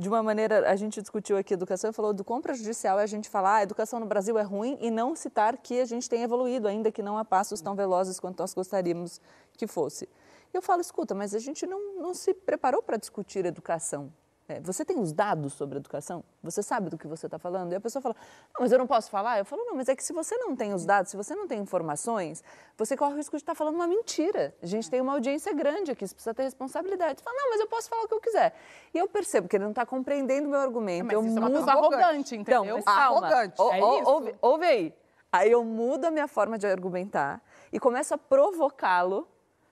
[0.00, 3.06] de uma maneira, a gente discutiu aqui educação e falou do quão prejudicial é a
[3.06, 6.22] gente falar a educação no Brasil é ruim e não citar que a gente tem
[6.22, 9.20] evoluído, ainda que não a passos tão velozes quanto nós gostaríamos
[9.58, 10.08] que fosse.
[10.54, 14.10] Eu falo, escuta, mas a gente não, não se preparou para discutir educação.
[14.50, 16.24] É, você tem os dados sobre educação?
[16.42, 17.72] Você sabe do que você está falando?
[17.72, 18.16] E a pessoa fala,
[18.52, 19.38] não, mas eu não posso falar.
[19.38, 21.46] Eu falo, não, mas é que se você não tem os dados, se você não
[21.46, 22.42] tem informações,
[22.76, 24.52] você corre o risco de estar tá falando uma mentira.
[24.60, 27.20] A gente tem uma audiência grande aqui, você precisa ter responsabilidade.
[27.20, 28.52] Você fala, não, mas eu posso falar o que eu quiser.
[28.92, 31.06] E eu percebo que ele não está compreendendo o meu argumento.
[31.06, 31.56] Mas eu isso mudo...
[31.56, 32.78] é uma arrogante, entendeu?
[32.78, 33.26] Então, calma.
[33.28, 33.62] Arrogante.
[33.62, 34.94] O, é ouve, ouve aí.
[35.30, 37.40] Aí eu mudo a minha forma de argumentar
[37.72, 39.28] e começo a provocá-lo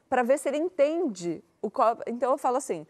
[0.08, 1.98] para ver se ele entende o qual...
[2.06, 2.86] Então eu falo assim,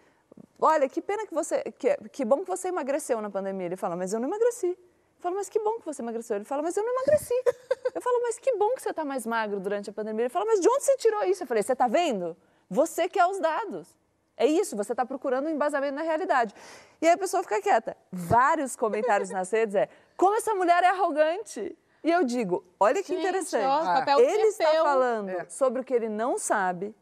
[0.60, 3.66] olha, que pena que você, que, que bom que você emagreceu na pandemia.
[3.66, 4.68] Ele fala, mas eu não emagreci.
[4.68, 6.36] Eu falo, mas que bom que você emagreceu.
[6.36, 7.34] Ele fala, mas eu não emagreci.
[7.94, 10.24] Eu falo, mas que bom que você está mais magro durante a pandemia.
[10.24, 11.42] Ele fala, mas de onde você tirou isso?
[11.42, 12.36] Eu falei, você está vendo?
[12.70, 13.88] Você quer os dados.
[14.36, 16.54] É isso, você está procurando um embasamento na realidade.
[17.02, 17.96] E aí a pessoa fica quieta.
[18.12, 21.76] Vários comentários nas redes é, como essa mulher é arrogante.
[22.04, 23.66] E eu digo, olha que Gente, interessante.
[23.66, 25.48] Ó, ele está falando é.
[25.48, 26.94] sobre o que ele não sabe,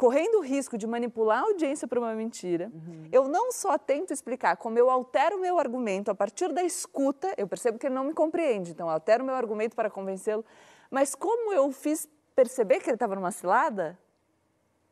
[0.00, 3.06] correndo o risco de manipular a audiência para uma mentira, uhum.
[3.12, 7.34] eu não só tento explicar como eu altero o meu argumento a partir da escuta,
[7.36, 10.42] eu percebo que ele não me compreende, então eu altero o meu argumento para convencê-lo,
[10.90, 13.98] mas como eu fiz perceber que ele estava numa cilada,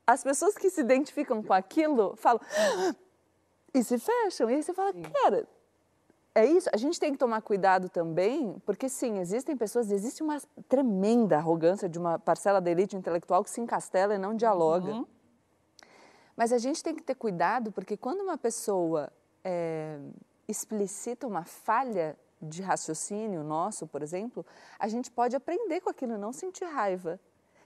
[0.07, 2.95] as pessoas que se identificam com aquilo falam ah!
[3.73, 4.51] e se fecham.
[4.51, 5.49] E aí você fala, cara,
[6.35, 10.41] é isso, a gente tem que tomar cuidado também, porque sim, existem pessoas, existe uma
[10.69, 14.93] tremenda arrogância de uma parcela da elite intelectual que se encastela e não dialoga.
[14.93, 15.07] Uhum.
[16.37, 19.13] Mas a gente tem que ter cuidado, porque quando uma pessoa
[19.43, 19.99] é,
[20.47, 24.47] explicita uma falha de raciocínio nosso, por exemplo,
[24.79, 27.19] a gente pode aprender com aquilo e não sentir raiva.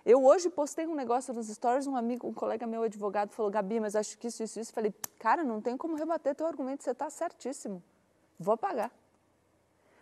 [0.04, 3.78] Eu hoje postei um negócio nos stories, um amigo, um colega meu advogado falou, Gabi,
[3.78, 4.72] mas acho que isso, isso, isso.
[4.72, 7.82] Falei, cara, não tem como rebater teu argumento, você está certíssimo
[8.38, 8.90] vou pagar.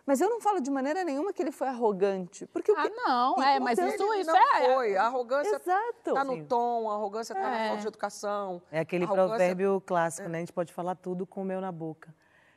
[0.05, 2.45] Mas eu não falo de maneira nenhuma que ele foi arrogante.
[2.47, 4.73] Porque ah, não, é, mas isso, isso não é.
[4.73, 4.97] foi.
[4.97, 7.51] A arrogância está no tom, a arrogância está é.
[7.51, 8.61] na falta de educação.
[8.71, 9.29] É aquele arrogância...
[9.29, 10.39] provérbio clássico, né?
[10.39, 12.13] A gente pode falar tudo com o mel na boca.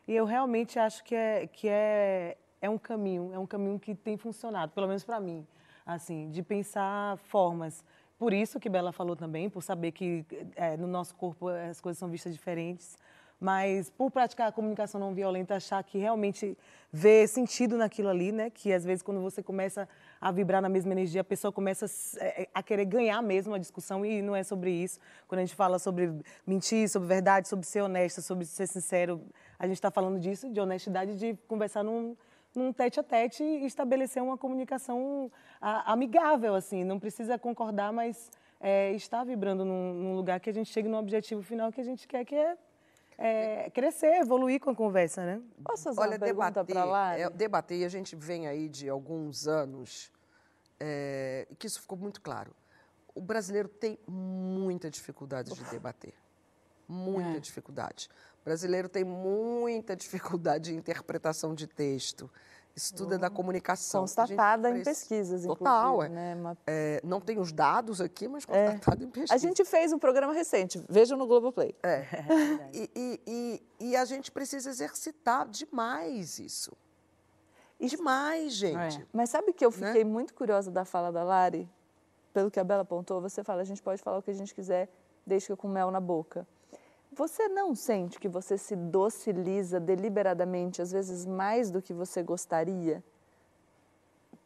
[0.08, 3.94] E eu realmente acho que é, que é, é um caminho, é um caminho que
[3.94, 5.46] tem funcionado, pelo menos para mim,
[5.86, 7.84] assim, de pensar formas.
[8.18, 10.24] Por isso que Bela falou também, por saber que
[10.56, 12.96] é, no nosso corpo as coisas são vistas diferentes
[13.44, 16.56] mas por praticar a comunicação não violenta, achar que realmente
[16.90, 18.48] vê sentido naquilo ali, né?
[18.48, 19.86] Que às vezes quando você começa
[20.18, 21.84] a vibrar na mesma energia, a pessoa começa
[22.20, 24.98] é, a querer ganhar mesmo a discussão e não é sobre isso.
[25.28, 26.10] Quando a gente fala sobre
[26.46, 29.20] mentir, sobre verdade, sobre ser honesta, sobre ser sincero,
[29.58, 32.16] a gente está falando disso, de honestidade, de conversar num,
[32.54, 35.30] num tete a tete e estabelecer uma comunicação
[35.60, 36.82] amigável, assim.
[36.82, 40.96] Não precisa concordar, mas é, estar vibrando num, num lugar que a gente chegue no
[40.96, 42.56] objetivo final que a gente quer, que é
[43.18, 45.42] é, crescer, evoluir com a conversa, né?
[45.62, 47.18] Posso fazer Olha, uma pergunta para lá?
[47.18, 50.10] É, debater, e a gente vem aí de alguns anos,
[50.80, 52.54] é, que isso ficou muito claro.
[53.14, 56.14] O brasileiro tem muita dificuldade de debater.
[56.88, 57.40] Muita é.
[57.40, 58.08] dificuldade.
[58.42, 62.30] O brasileiro tem muita dificuldade de interpretação de texto.
[62.76, 64.00] Isso tudo é da comunicação.
[64.00, 66.08] Constatada em pesquisas, Total, é.
[66.08, 66.34] Né?
[66.34, 66.58] Uma...
[66.66, 67.00] é.
[67.04, 68.72] Não tem os dados aqui, mas é.
[68.72, 69.06] constatado é.
[69.06, 69.34] em pesquisa.
[69.34, 71.74] A gente fez um programa recente, vejam no Globoplay.
[71.82, 72.04] É.
[72.74, 76.72] e, e, e, e, a gente precisa exercitar demais isso.
[77.78, 79.00] Demais, gente.
[79.00, 79.06] É.
[79.12, 79.86] Mas sabe que eu né?
[79.86, 80.10] fiquei né?
[80.10, 81.68] muito curiosa da fala da Lari?
[82.32, 84.52] Pelo que a Bela apontou, você fala, a gente pode falar o que a gente
[84.52, 84.88] quiser,
[85.24, 86.44] desde que com mel na boca.
[87.14, 93.02] Você não sente que você se dociliza deliberadamente, às vezes mais do que você gostaria?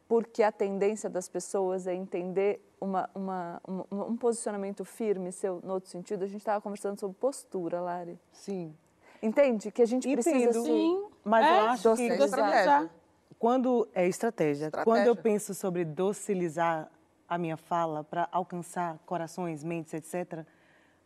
[0.07, 5.75] Porque a tendência das pessoas é entender uma, uma, uma, um posicionamento firme seu no
[5.75, 6.25] outro sentido.
[6.25, 8.19] A gente estava conversando sobre postura, Lari.
[8.33, 8.75] Sim.
[9.23, 9.71] Entende?
[9.71, 10.23] Que a gente Entendo.
[10.23, 11.07] precisa Sim.
[11.25, 12.25] Mas É, eu acho que docilizar.
[12.25, 12.91] Estratégia.
[13.39, 14.85] quando é estratégia, Estratégia.
[14.85, 16.91] quando eu penso sobre docilizar
[17.29, 20.47] a minha fala para alcançar corações, mentes, etc.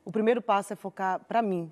[0.05, 1.71] O primeiro passo é focar para mim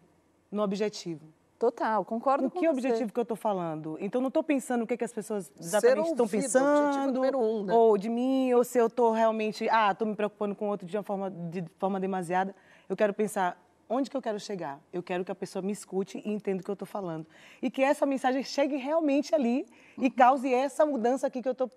[0.50, 1.26] no objetivo.
[1.58, 2.72] Total, concordo O com que você.
[2.72, 3.98] objetivo que eu estou falando?
[4.00, 7.64] Então, não estou pensando o que, que as pessoas exatamente estão pensando, objetivo número um,
[7.64, 7.74] né?
[7.74, 10.96] ou de mim, ou se eu estou realmente, ah, estou me preocupando com outro de
[10.96, 12.54] uma forma, de forma demasiada.
[12.88, 14.80] Eu quero pensar, onde que eu quero chegar?
[14.90, 17.26] Eu quero que a pessoa me escute e entenda o que eu estou falando.
[17.60, 19.66] E que essa mensagem chegue realmente ali
[19.98, 21.70] e cause essa mudança aqui que eu estou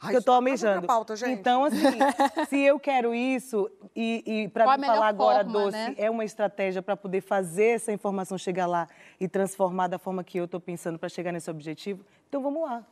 [0.00, 0.86] Ai, que eu outra almejando.
[0.86, 1.38] pauta, gente.
[1.38, 1.76] Então, assim,
[2.48, 5.94] se eu quero isso, e, e para melhor falar agora forma, doce, né?
[5.96, 8.86] é uma estratégia para poder fazer essa informação chegar lá
[9.18, 12.84] e transformar da forma que eu estou pensando para chegar nesse objetivo, então vamos lá.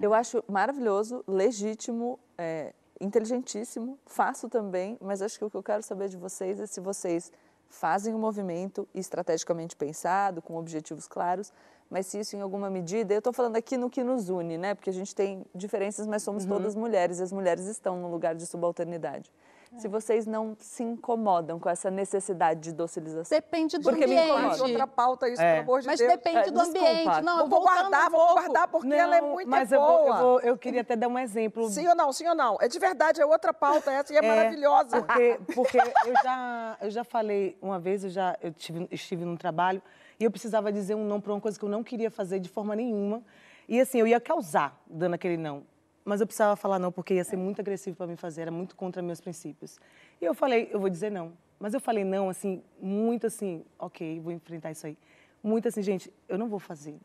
[0.00, 5.82] Eu acho maravilhoso, legítimo, é, inteligentíssimo, faço também, mas acho que o que eu quero
[5.82, 7.32] saber de vocês é se vocês
[7.68, 11.52] fazem um movimento estrategicamente pensado, com objetivos claros,
[11.90, 14.74] mas se isso em alguma medida, eu estou falando aqui no que nos une, né?
[14.74, 18.34] Porque a gente tem diferenças, mas somos todas mulheres e as mulheres estão no lugar
[18.34, 19.30] de subalternidade.
[19.78, 23.36] Se vocês não se incomodam com essa necessidade de docilização.
[23.36, 24.30] Depende do Porque me ambiente.
[24.38, 24.62] incomoda.
[24.62, 25.54] Outra pauta isso, É.
[25.56, 26.12] pelo amor de Mas Deus.
[26.12, 26.78] depende É, do desculpa.
[26.88, 27.20] ambiente.
[27.22, 29.80] Não, Eu vou guardar, um vou guardar, porque ela é muito mas boa.
[29.82, 31.68] eu, vou, eu, vou- eu queria até dar um exemplo.
[31.68, 32.56] Sim ou não, sim ou não?
[32.60, 35.02] É de verdade, é outra pauta essa e é, maravilhosa.
[35.02, 39.36] Porque, porque eu, já, eu já falei uma vez, eu já eu tive, estive num
[39.36, 39.82] trabalho
[40.18, 42.48] e eu precisava dizer um não para uma coisa que eu não queria fazer de
[42.48, 43.22] forma nenhuma.
[43.68, 45.64] E assim, eu ia causar dando aquele não.
[46.04, 48.76] Mas eu precisava falar não porque ia ser muito agressivo para mim fazer, era muito
[48.76, 49.78] contra meus princípios.
[50.20, 51.32] E eu falei, eu vou dizer não.
[51.58, 54.96] Mas eu falei não, assim, muito assim, ok, vou enfrentar isso aí.
[55.42, 56.96] Muito assim, gente, eu não vou fazer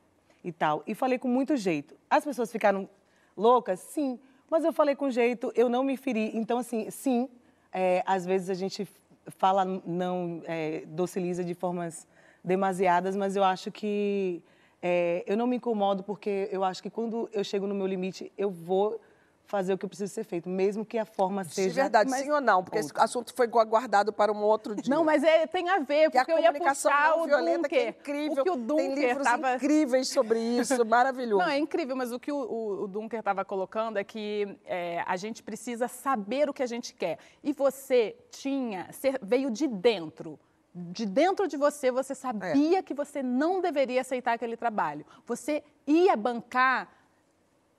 [0.43, 0.83] e tal.
[0.85, 1.95] E falei com muito jeito.
[2.09, 2.87] As pessoas ficaram
[3.35, 3.79] loucas?
[3.79, 4.19] Sim.
[4.49, 6.31] Mas eu falei com jeito, eu não me feri.
[6.35, 7.29] Então, assim, sim,
[7.71, 8.87] é, às vezes a gente
[9.27, 12.07] fala não, é, dociliza de formas
[12.43, 14.43] demasiadas, mas eu acho que
[14.81, 18.31] é, eu não me incomodo porque eu acho que quando eu chego no meu limite,
[18.37, 18.99] eu vou
[19.51, 21.81] fazer o que precisa ser feito, mesmo que a forma De seja...
[21.81, 22.63] verdade, mas- sim ou não?
[22.63, 24.95] Porque esse assunto foi guardado para um outro dia.
[24.95, 27.67] Não, mas é, tem a ver, Que a porque eu ia puxar não o violenta,
[27.67, 28.41] que é incrível.
[28.41, 29.55] O que o Tem Dunker livros tava...
[29.55, 31.43] incríveis sobre isso, maravilhoso.
[31.43, 35.03] Não, é incrível, mas o que o, o, o Dunker estava colocando é que é,
[35.05, 37.19] a gente precisa saber o que a gente quer.
[37.43, 38.87] E você tinha,
[39.21, 40.39] veio de dentro.
[40.73, 45.05] De dentro de você, você sabia que você não deveria aceitar aquele trabalho.
[45.25, 46.89] Você ia bancar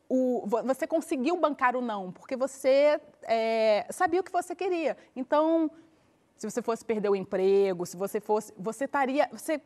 [0.09, 4.97] o, vo- você conseguiu bancar o não, porque você é, sabia o que você queria.
[5.17, 5.71] Então,
[6.37, 9.59] se você fosse perder o emprego, se você fosse, você estaria, você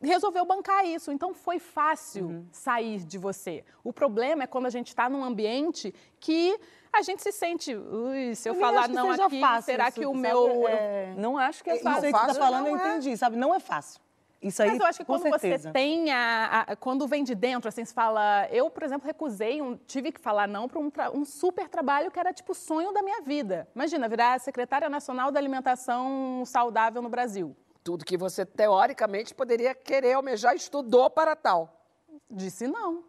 [0.00, 1.10] resolveu bancar isso.
[1.10, 2.46] Então, foi fácil Uhum.
[2.52, 3.64] sair de você.
[3.82, 6.56] O problema é quando a gente está num ambiente que
[6.92, 10.06] a gente se sente, ui, se eu, nem falar não aqui, fácil será isso, que
[10.06, 10.18] o sabe?
[10.20, 12.06] meu É, Não acho que é Isso fácil.
[12.06, 12.88] aí que você está falando, não eu é.
[12.88, 13.36] entendi, sabe?
[13.36, 14.00] Não é fácil.
[14.42, 15.68] Isso aí, Mas eu acho que com quando certeza.
[15.68, 18.48] você tem a, a- Quando vem de dentro, assim, você fala.
[18.50, 22.18] Eu, por exemplo, recusei, um- tive que falar não para um, um super trabalho que
[22.18, 23.68] era tipo o sonho da minha vida.
[23.74, 27.54] Imagina, virar secretária nacional da alimentação saudável no Brasil.
[27.84, 31.86] Tudo que você, teoricamente, poderia querer almejar, estudou para tal.
[32.30, 33.04] Disse não.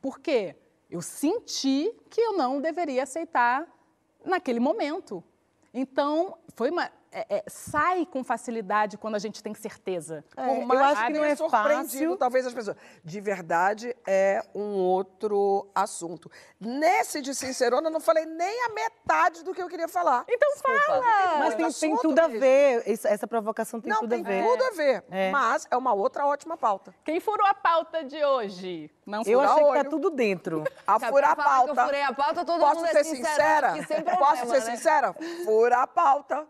[0.00, 0.54] Por quê?
[0.90, 3.66] Eu senti que eu não deveria aceitar
[4.24, 5.22] naquele momento.
[5.72, 6.90] Então, foi uma.
[7.12, 10.24] É- é, sai com facilidade quando a gente tem certeza.
[10.36, 12.16] É, Por eu mais acho que que não é surpreendido, fácil.
[12.16, 12.76] talvez as pessoas.
[13.04, 16.30] De verdade, é um outro assunto.
[16.60, 20.24] Nesse de Sincerona, eu não falei nem a metade do que eu queria falar.
[20.28, 21.02] Então fala!
[21.38, 22.40] Mas tem, tem tudo a mesmo.
[22.40, 22.82] ver.
[22.88, 24.44] Isso- essa provocação tem não, tudo tem a ver.
[24.46, 25.04] tudo a ver.
[25.10, 25.30] É.
[25.30, 26.94] Mas é uma outra ótima pauta.
[27.04, 28.90] Quem furou a pauta de hoje?
[29.06, 29.84] Não Eu achei que olho.
[29.84, 30.62] tá tudo dentro.
[30.86, 31.84] A furar a que eu pauta.
[31.86, 33.72] furei a pauta, todo Posso mundo é ser sincero sincera?
[33.86, 34.76] sem Posso problema, ser né?
[34.76, 35.14] sincera?
[35.44, 36.46] Fura a pauta.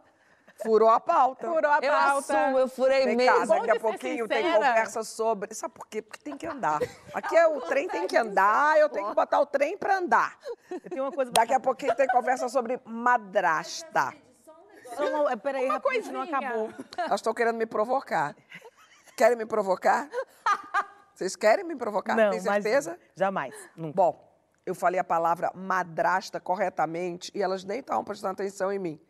[0.63, 1.47] Furou a pauta.
[1.47, 2.39] Furou a Eu pauta.
[2.39, 3.39] assumo, eu furei Vem mesmo.
[3.39, 5.55] cá, daqui a pouquinho tem conversa sobre.
[5.55, 6.03] Sabe por quê?
[6.03, 6.81] Porque tem que andar.
[7.15, 10.39] Aqui é o trem tem que andar, eu tenho que botar o trem para andar.
[10.71, 14.13] Eu tenho uma coisa Daqui a pouquinho tem conversa sobre madrasta.
[14.97, 16.71] Só uma, peraí, Uma rapidinho, não acabou.
[16.99, 18.35] Elas estão querendo me provocar.
[19.17, 20.09] Querem me provocar?
[21.15, 22.17] Vocês querem me provocar?
[22.17, 22.99] Não, Tem mas certeza?
[23.15, 23.55] jamais.
[23.77, 23.95] Nunca.
[23.95, 24.31] Bom,
[24.67, 29.01] eu falei a palavra madrasta corretamente e elas nem estavam prestando atenção em mim.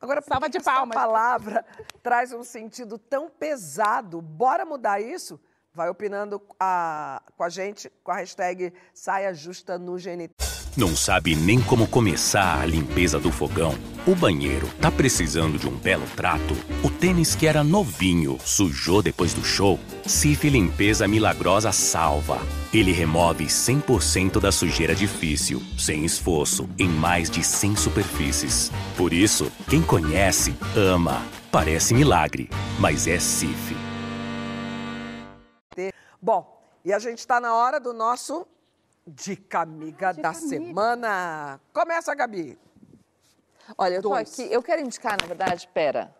[0.00, 0.94] Agora, Salva de essa palmas.
[0.94, 1.64] palavra
[2.02, 4.20] traz um sentido tão pesado?
[4.20, 5.40] Bora mudar isso?
[5.74, 10.32] Vai opinando a- com a gente com a hashtag Saia Justa no GNT.
[10.76, 13.74] Não sabe nem como começar a limpeza do fogão?
[14.06, 16.54] O banheiro tá precisando de um belo trato?
[16.82, 19.78] O tênis que era novinho sujou depois do show?
[20.06, 22.38] Cif Limpeza Milagrosa salva.
[22.72, 28.70] Ele remove 100% da sujeira difícil, sem esforço, em mais de 100 superfícies.
[28.96, 31.22] Por isso, quem conhece, ama.
[31.52, 33.76] Parece milagre, mas é Cif.
[36.24, 38.46] Bom, e a gente está na hora do nosso
[39.06, 40.48] Dica Amiga Dica da amiga.
[40.48, 41.60] Semana.
[41.70, 42.58] Começa, Gabi.
[43.76, 46.16] Olha, eu tô aqui, eu quero indicar, na verdade, pera,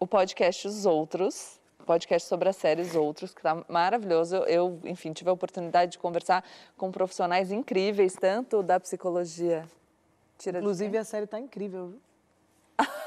[0.00, 4.38] o podcast Os Outros, podcast sobre as séries Outros, que tá maravilhoso.
[4.38, 6.44] Eu, enfim, tive a oportunidade de conversar
[6.76, 9.64] com profissionais incríveis, tanto da psicologia...
[10.36, 12.00] Tira Inclusive, a série tá incrível, viu?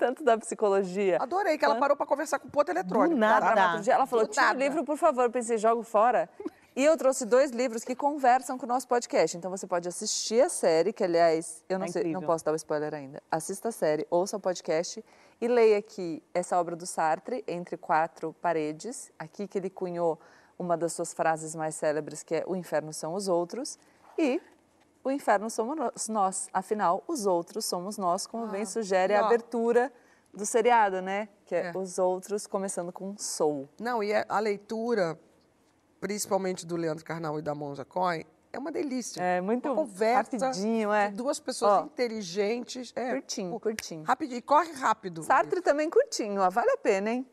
[0.00, 1.18] tanto da psicologia.
[1.20, 3.14] Adorei que ela parou para conversar com o ponto eletrônico.
[3.14, 3.82] Do nada.
[3.86, 5.24] Ela falou, tira o livro, por favor.
[5.24, 6.28] Eu pensei, jogo fora.
[6.76, 9.36] E eu trouxe dois livros que conversam com o nosso podcast.
[9.36, 12.52] Então você pode assistir a série, que aliás, eu não é sei, não posso dar
[12.52, 13.20] o spoiler ainda.
[13.28, 15.04] Assista a série, ouça o podcast
[15.40, 20.16] e leia aqui essa obra do Sartre, Entre Quatro Paredes, aqui que ele cunhou
[20.56, 23.76] uma das suas frases mais célebres, que é o inferno são os outros,
[24.16, 24.40] e
[25.02, 26.48] o inferno somos nós.
[26.52, 29.92] Afinal, os outros somos nós, como ah, bem sugere a abertura
[30.32, 31.28] do seriado, né?
[31.44, 33.68] Que é, é, os outros, começando com sou.
[33.80, 35.18] Não, e é a leitura
[36.00, 39.22] principalmente do Leandro Carnal e da Monja Coin, é uma delícia.
[39.22, 41.10] É muito uma conversa rapidinho, é.
[41.10, 42.92] duas pessoas ó, inteligentes.
[42.96, 44.02] É, curtinho, pô, curtinho.
[44.02, 45.22] Rapidinho, e corre rápido.
[45.22, 47.26] Sartre também curtinho, ó, vale a pena, hein?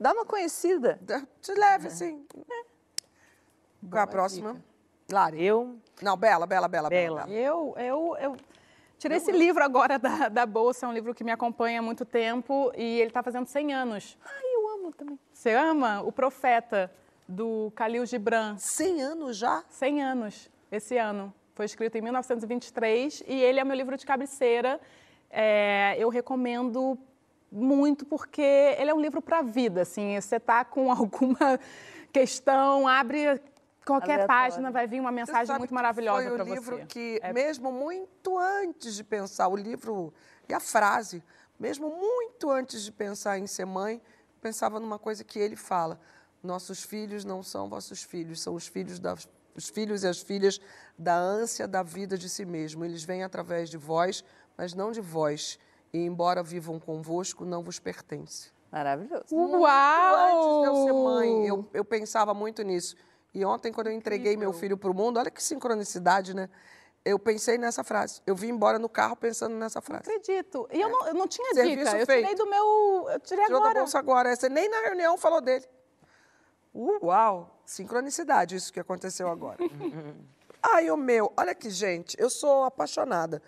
[0.00, 0.98] Dá uma conhecida.
[1.40, 1.90] Te leve, é.
[1.90, 2.24] sim.
[2.36, 2.64] É.
[3.90, 4.54] Qual é a próxima?
[4.54, 4.73] Dica.
[5.14, 5.42] Lari.
[5.42, 5.76] Eu?
[6.02, 6.90] Não, Bela, Bela, Bela.
[6.90, 7.24] Bela.
[7.24, 7.32] Bela.
[7.32, 8.36] Eu, eu, eu
[8.98, 9.22] tirei eu...
[9.22, 12.72] esse livro agora da, da bolsa, é um livro que me acompanha há muito tempo
[12.76, 14.18] e ele está fazendo 100 anos.
[14.24, 15.18] Ai, eu amo também.
[15.32, 16.02] Você ama?
[16.02, 16.90] O Profeta
[17.28, 18.56] do Khalil Gibran.
[18.58, 19.64] 100 anos já?
[19.70, 21.32] 100 anos, esse ano.
[21.54, 24.80] Foi escrito em 1923 e ele é meu livro de cabeceira.
[25.30, 26.98] É, eu recomendo
[27.50, 29.82] muito porque ele é um livro para a vida.
[29.82, 31.58] Assim, você está com alguma
[32.12, 33.40] questão, abre
[33.84, 34.26] qualquer Aleatório.
[34.26, 36.60] página, vai vir uma mensagem muito maravilhosa para você.
[36.60, 37.32] Foi o livro que, é...
[37.32, 40.12] mesmo muito antes de pensar o livro
[40.48, 41.22] e a frase,
[41.58, 44.00] mesmo muito antes de pensar em ser mãe,
[44.40, 45.98] pensava numa coisa que ele fala
[46.44, 49.16] nossos filhos não são vossos filhos, são os filhos, da,
[49.56, 50.60] os filhos e as filhas
[50.96, 52.84] da ânsia da vida de si mesmo.
[52.84, 54.22] Eles vêm através de vós,
[54.56, 55.58] mas não de vós.
[55.92, 58.52] E embora vivam convosco, não vos pertence.
[58.70, 59.24] Maravilhoso.
[59.32, 60.60] Uau!
[60.60, 62.94] Antes de eu ser mãe, eu, eu pensava muito nisso.
[63.34, 66.48] E ontem, quando eu entreguei meu filho para o mundo, olha que sincronicidade, né?
[67.04, 68.22] Eu pensei nessa frase.
[68.26, 70.08] Eu vim embora no carro pensando nessa frase.
[70.08, 70.68] Não acredito.
[70.72, 71.98] E eu, não, eu não tinha Serviço dica.
[71.98, 72.20] Eu feito.
[72.22, 73.10] tirei do meu.
[73.10, 73.74] Eu tirei Tirou agora.
[73.74, 74.34] da bolsa agora.
[74.34, 75.66] Você nem na reunião falou dele.
[76.74, 77.60] Uau!
[77.66, 79.58] Sincronicidade, isso que aconteceu agora.
[80.62, 83.42] Ai, o meu, olha aqui, gente, eu sou apaixonada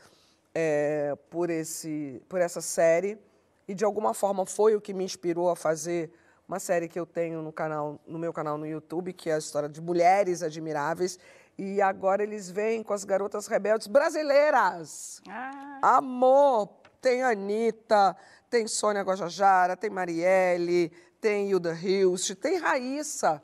[0.55, 3.19] é, por, esse, por essa série
[3.67, 6.11] e de alguma forma foi o que me inspirou a fazer
[6.49, 9.39] uma série que eu tenho no canal, no meu canal no YouTube, que é a
[9.39, 11.19] história de mulheres admiráveis.
[11.59, 15.21] E agora eles vêm com as garotas rebeldes brasileiras.
[15.29, 15.97] Ah.
[15.97, 16.69] Amor!
[17.01, 18.17] Tem Anitta,
[18.51, 23.43] tem Sônia Guajajara, tem Marielle, tem Hilda Hilst, tem Raíssa,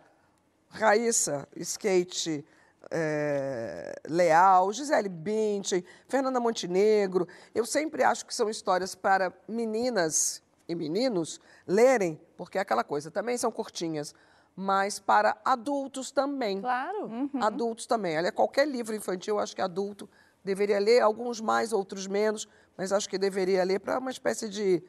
[0.68, 2.44] Raíssa, skate
[2.90, 7.26] é, Leal, Gisele Bündchen, Fernanda Montenegro.
[7.54, 13.08] Eu sempre acho que são histórias para meninas e meninos lerem, porque é aquela coisa,
[13.08, 14.12] também são curtinhas,
[14.56, 16.60] mas para adultos também.
[16.60, 17.06] Claro.
[17.06, 17.30] Uhum.
[17.40, 18.18] Adultos também.
[18.18, 20.10] Olha, qualquer livro infantil, eu acho que adulto
[20.42, 24.82] deveria ler, alguns mais, outros menos, mas acho que deveria ler para uma espécie de,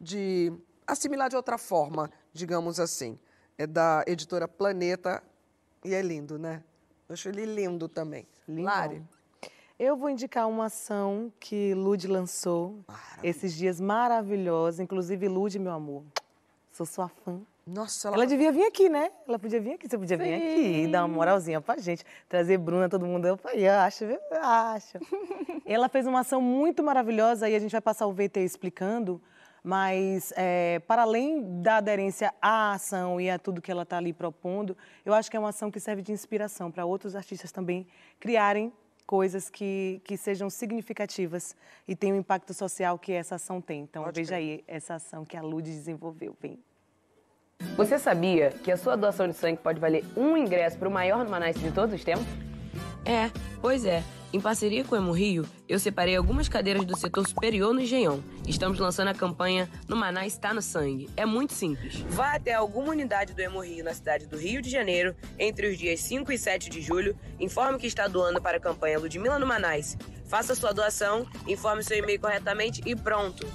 [0.00, 0.52] de
[0.86, 3.18] assimilar de outra forma, digamos assim.
[3.58, 5.20] É da editora Planeta
[5.84, 6.62] e é lindo, né?
[7.08, 8.24] Eu acho ele lindo também.
[8.46, 8.62] Lindo.
[8.62, 9.02] Lari.
[9.76, 13.28] Eu vou indicar uma ação que Lude lançou Maravilha.
[13.28, 14.80] esses dias maravilhosa.
[14.80, 16.04] Inclusive, Lude, meu amor,
[16.74, 17.40] sou sua fã.
[17.66, 18.16] Nossa, ela...
[18.18, 19.10] ela devia vir aqui, né?
[19.26, 20.22] Ela podia vir aqui, você podia Sim.
[20.22, 23.26] vir aqui e dar uma moralzinha pra gente, trazer Bruna, todo mundo.
[23.26, 24.98] Eu falei, acho, eu acho.
[25.64, 29.20] ela fez uma ação muito maravilhosa e a gente vai passar o VT explicando
[29.66, 34.12] mas, é, para além da aderência à ação e a tudo que ela está ali
[34.12, 37.86] propondo, eu acho que é uma ação que serve de inspiração para outros artistas também
[38.20, 38.70] criarem
[39.06, 43.82] coisas que, que sejam significativas e tenham o impacto social que essa ação tem.
[43.82, 46.36] Então, Pode veja aí essa ação que a Lud desenvolveu.
[46.40, 46.58] Vem.
[47.76, 51.24] Você sabia que a sua doação de sangue pode valer um ingresso para o maior
[51.24, 52.53] Numanice de todos os tempos?
[53.04, 54.02] É, pois é.
[54.32, 58.20] Em parceria com o Emo Rio, eu separei algumas cadeiras do setor superior no Engenhão.
[58.48, 61.08] Estamos lançando a campanha No Maná Está no Sangue.
[61.16, 62.00] É muito simples.
[62.08, 65.78] Vá até alguma unidade do Emo Rio na cidade do Rio de Janeiro entre os
[65.78, 67.16] dias 5 e 7 de julho.
[67.38, 69.96] Informe que está doando para a campanha Ludmilla no Manais.
[70.26, 73.46] Faça sua doação, informe seu e-mail corretamente e pronto.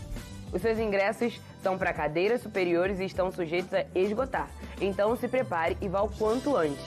[0.54, 4.50] Os seus ingressos são para cadeiras superiores e estão sujeitos a esgotar.
[4.80, 6.86] Então se prepare e vá o quanto antes.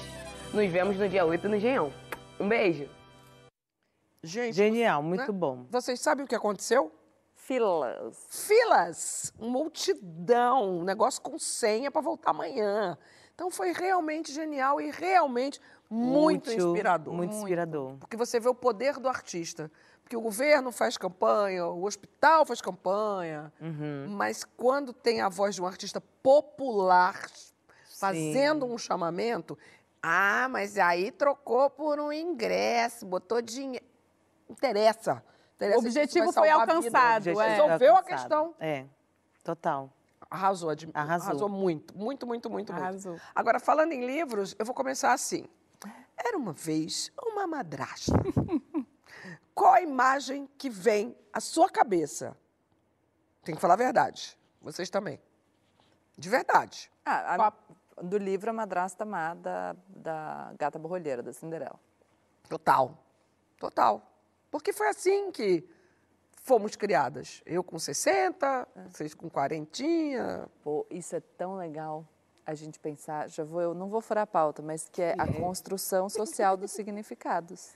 [0.54, 1.92] Nos vemos no dia 8 no Engenhão.
[2.42, 2.88] Um beijo!
[4.20, 5.38] Gente, Genial, muito né?
[5.38, 5.64] bom.
[5.70, 6.92] Vocês sabem o que aconteceu?
[7.36, 8.16] Filas.
[8.30, 12.98] Filas, multidão, um negócio com senha para voltar amanhã.
[13.32, 17.14] Então foi realmente genial e realmente muito, Útil, inspirador.
[17.14, 17.96] Muito inspirador.
[17.98, 19.70] Porque você vê o poder do artista.
[20.02, 24.08] Porque o governo faz campanha, o hospital faz campanha, Uhum.
[24.08, 27.30] mas quando tem a voz de um artista popular
[28.00, 29.56] fazendo um chamamento,
[30.02, 33.84] ah, mas aí trocou por um ingresso, botou dinheiro.
[34.48, 35.22] Interessa.
[35.56, 37.44] Interessa O objetivo foi a alcançado, vida.
[37.44, 37.48] é.
[37.50, 38.18] Resolveu a Alcançado.
[38.20, 38.54] questão.
[38.58, 38.84] É,
[39.44, 39.92] total.
[40.30, 41.28] Arrasou, Admi- Arrasou.
[41.28, 42.82] arrasou muito, muito, muito, muito, muito.
[42.82, 43.18] Arrasou.
[43.34, 45.44] Agora, falando em livros, eu vou começar assim.
[46.16, 48.12] Era uma vez uma madrasta.
[49.54, 52.36] Qual a imagem que vem à sua cabeça?
[53.44, 54.38] Tem que falar a verdade.
[54.60, 55.20] Vocês também.
[56.16, 56.90] De verdade.
[57.04, 57.52] Ah, a-
[58.00, 61.78] do livro A Madrasta Má, da, da Gata Borrolheira, da Cinderela.
[62.48, 62.96] Total.
[63.58, 64.02] Total.
[64.50, 65.66] Porque foi assim que
[66.42, 67.42] fomos criadas.
[67.46, 70.48] Eu com 60, vocês com quarentinha.
[70.62, 72.06] Pô, isso é tão legal
[72.44, 75.26] a gente pensar, já vou, eu não vou furar a pauta, mas que é a
[75.32, 77.70] construção social dos significados.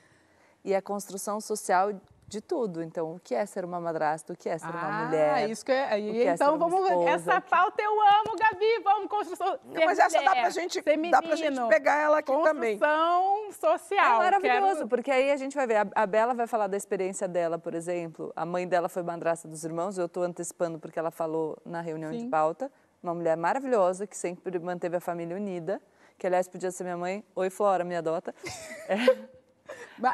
[0.65, 1.91] E a construção social
[2.29, 2.83] de tudo.
[2.83, 4.33] Então, o que é ser uma madrasta?
[4.33, 5.35] O que é ser uma mulher?
[5.35, 5.85] Ah, isso que é.
[5.85, 6.89] aí, é então vamos ver.
[6.97, 8.81] esposa, Essa pauta eu amo, Gabi.
[8.83, 9.59] Vamos, construção.
[9.65, 12.79] Não, mas essa dá pra gente- dá pra gente pegar ela aqui também.
[12.79, 14.19] Construção É social.
[14.19, 15.77] maravilhoso, Quero- porque aí a gente vai ver.
[15.77, 18.33] A, a Bela vai falar da experiência dela, por exemplo.
[18.35, 22.11] A mãe dela foi madrasta dos irmãos, eu estou antecipando porque ela falou na reunião
[22.11, 22.31] de Sim.
[22.31, 22.71] pauta.
[23.03, 25.81] Uma mulher maravilhosa que sempre manteve a família unida.
[26.19, 27.23] Que, aliás, podia ser minha mãe.
[27.37, 28.35] Oi, Flora, me adota.
[28.35, 28.47] Ba-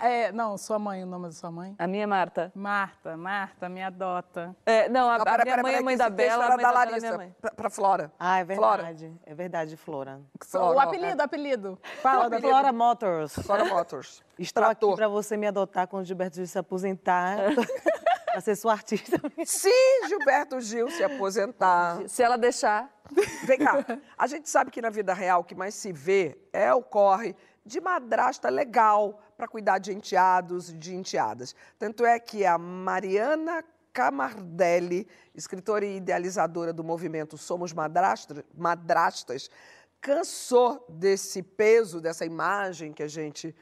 [0.02, 1.74] é, não, sua mãe, o nome da sua mãe?
[1.78, 2.52] A minha é Marta.
[2.54, 4.54] Marta, Marta, me adota.
[4.64, 6.56] É, não, a, Não, a pera, minha pera, mãe é mãe da Bela, a era
[6.56, 7.16] mãe da da Bela é minha Larissa.
[7.18, 7.36] mãe.
[7.40, 8.12] Pra, pra Flora.
[8.18, 8.82] Ah, é Flora.
[8.82, 9.20] verdade.
[9.26, 10.20] É verdade, Flora.
[10.40, 11.78] Flora, o apelido, é- apelido.
[12.02, 13.34] Fala da Flora Motors.
[13.34, 14.22] Flora Motors.
[14.38, 17.36] Estou aqui para você me adotar quando o Gilberto Gil se aposentar.
[18.32, 19.20] para ser sua artista.
[19.44, 19.70] Se
[20.08, 21.98] Gilberto Gil se aposentar.
[22.08, 22.88] Se ela deixar.
[23.44, 23.84] Vem cá.
[24.16, 27.36] A gente sabe que na vida real o que mais se vê é o corre
[27.64, 31.54] de madrasta legal para cuidar de enteados e de enteadas.
[31.78, 39.50] Tanto é que a Mariana Camardelli, escritora e idealizadora do movimento Somos Madrastra- Madrastas,
[40.00, 43.54] cansou desse peso, dessa imagem que a gente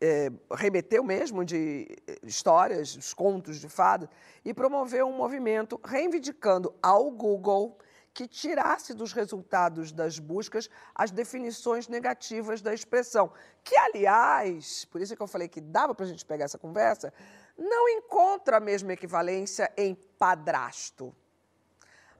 [0.00, 4.10] eh, remeteu mesmo de eh, histórias, os contos de fada,
[4.44, 7.78] e promoveu um movimento reivindicando ao Google
[8.14, 13.32] que tirasse dos resultados das buscas as definições negativas da expressão.
[13.64, 16.56] Que, aliás, por isso é que eu falei que dava para a gente pegar essa
[16.56, 17.12] conversa,
[17.58, 21.14] não encontra a mesma equivalência em padrasto.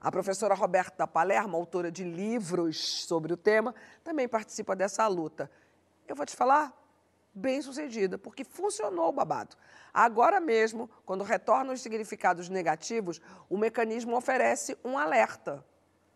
[0.01, 3.73] A professora Roberta Palermo, autora de livros sobre o tema,
[4.03, 5.49] também participa dessa luta.
[6.05, 6.73] Eu vou te falar,
[7.33, 9.55] bem sucedida, porque funcionou o babado.
[9.93, 15.65] Agora mesmo, quando retornam os significados negativos, o mecanismo oferece um alerta.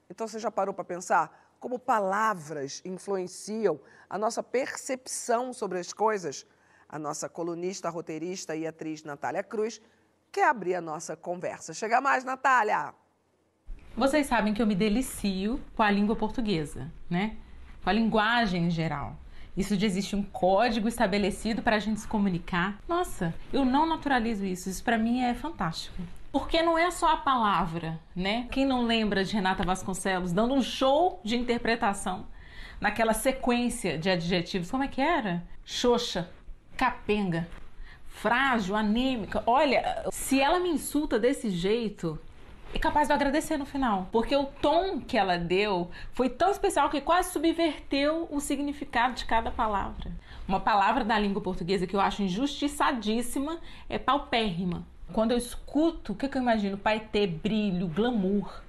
[0.10, 3.80] Então você já parou para pensar como palavras influenciam
[4.10, 6.45] a nossa percepção sobre as coisas?
[6.88, 9.82] A nossa colunista, roteirista e atriz Natália Cruz
[10.32, 11.74] quer abrir a nossa conversa.
[11.74, 12.93] Chega mais, Natália!
[13.95, 17.38] Vocês sabem que eu me delicio com a língua portuguesa, né?
[17.84, 19.18] Com a linguagem em geral.
[19.57, 22.80] Isso de existe um código estabelecido para a gente se comunicar.
[22.88, 24.70] Nossa, eu não naturalizo isso.
[24.70, 26.01] Isso para mim é fantástico.
[26.32, 28.47] Porque não é só a palavra, né?
[28.51, 32.27] Quem não lembra de Renata Vasconcelos dando um show de interpretação
[32.80, 34.69] naquela sequência de adjetivos?
[34.69, 35.43] Como é que era?
[35.65, 36.30] Xoxa,
[36.77, 37.47] capenga,
[38.07, 39.41] frágil, anêmica.
[39.47, 42.19] Olha, se ela me insulta desse jeito,
[42.73, 44.07] é capaz de eu agradecer no final.
[44.11, 49.25] Porque o tom que ela deu foi tão especial que quase subverteu o significado de
[49.25, 50.11] cada palavra.
[50.47, 53.59] Uma palavra da língua portuguesa que eu acho injustiçadíssima
[53.89, 54.86] é paupérrima.
[55.14, 56.78] Quando eu escuto, o que, que eu imagino?
[56.78, 58.62] Paetê, brilho, glamour,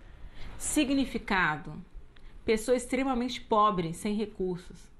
[0.59, 1.72] significado.
[2.45, 4.91] Pessoa extremamente pobre, sem recursos.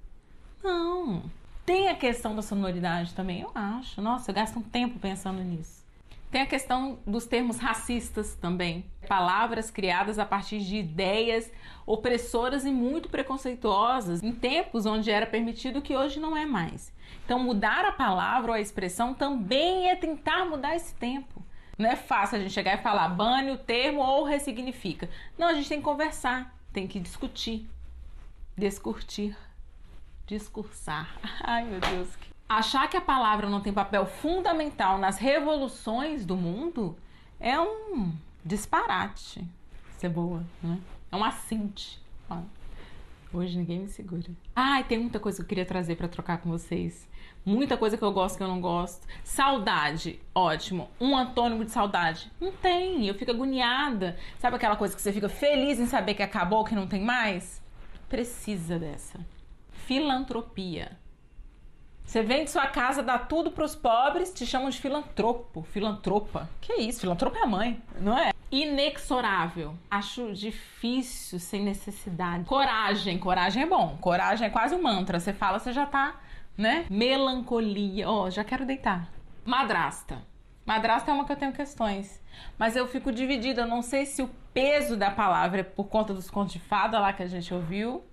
[0.63, 1.23] Não.
[1.65, 4.01] Tem a questão da sonoridade também, eu acho.
[4.01, 5.81] Nossa, eu gasto um tempo pensando nisso.
[6.29, 8.85] Tem a questão dos termos racistas também.
[9.07, 11.51] palavras criadas a partir de ideias
[11.85, 16.93] opressoras e muito preconceituosas em tempos onde era permitido que hoje não é mais.
[17.25, 21.41] Então, mudar a palavra ou a expressão também é tentar mudar esse tempo.
[21.77, 25.09] Não é fácil a gente chegar e falar bane o termo ou ressignifica.
[25.37, 27.67] Não, a gente tem que conversar, tem que discutir,
[28.57, 29.35] discutir,
[30.27, 31.15] discursar.
[31.41, 32.09] Ai, meu Deus.
[32.47, 36.97] Achar que a palavra não tem papel fundamental nas revoluções do mundo
[37.39, 39.43] é um disparate.
[39.97, 40.79] Ser boa, né?
[41.11, 41.99] É um assinte.
[43.33, 44.29] Hoje ninguém me segura.
[44.55, 47.07] Ai, tem muita coisa que eu queria trazer para trocar com vocês.
[47.45, 49.07] Muita coisa que eu gosto que eu não gosto.
[49.23, 50.89] Saudade, ótimo.
[50.99, 52.31] Um antônimo de saudade?
[52.39, 53.07] Não tem.
[53.07, 54.17] Eu fico agoniada.
[54.37, 57.61] Sabe aquela coisa que você fica feliz em saber que acabou, que não tem mais?
[58.09, 59.19] Precisa dessa.
[59.71, 61.00] Filantropia.
[62.11, 66.49] Você vende sua casa, dá tudo para os pobres, te chamam de filantropo, filantropa.
[66.59, 66.99] Que isso?
[66.99, 68.33] Filantropa é a mãe, não é?
[68.51, 69.77] Inexorável.
[69.89, 72.43] Acho difícil sem necessidade.
[72.43, 73.97] Coragem, coragem é bom.
[74.01, 75.21] Coragem é quase um mantra.
[75.21, 76.19] Você fala, você já tá,
[76.57, 76.85] né?
[76.89, 78.09] Melancolia.
[78.09, 79.07] Ó, oh, já quero deitar.
[79.45, 80.21] Madrasta.
[80.65, 82.21] Madrasta é uma que eu tenho questões.
[82.59, 83.61] Mas eu fico dividida.
[83.61, 86.99] Eu não sei se o peso da palavra é por conta dos contos de fada
[86.99, 88.03] lá que a gente ouviu.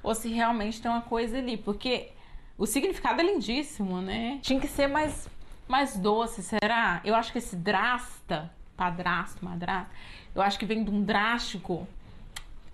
[0.00, 1.56] Ou se realmente tem uma coisa ali.
[1.56, 2.12] Porque
[2.56, 4.38] o significado é lindíssimo, né?
[4.42, 5.28] Tinha que ser mais,
[5.68, 7.00] mais doce, será?
[7.04, 9.90] Eu acho que esse drasta, padrasto, madrasto,
[10.34, 11.86] eu acho que vem de um drástico.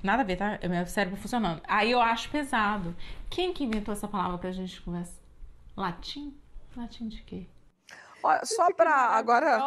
[0.03, 0.59] Nada a ver, tá?
[0.61, 1.61] É meu cérebro funcionando.
[1.67, 2.95] Aí eu acho pesado.
[3.29, 5.19] Quem que inventou essa palavra pra gente conversar?
[5.77, 6.35] Latim?
[6.77, 7.47] Latim de quê?
[8.23, 9.59] Olha, só para agora,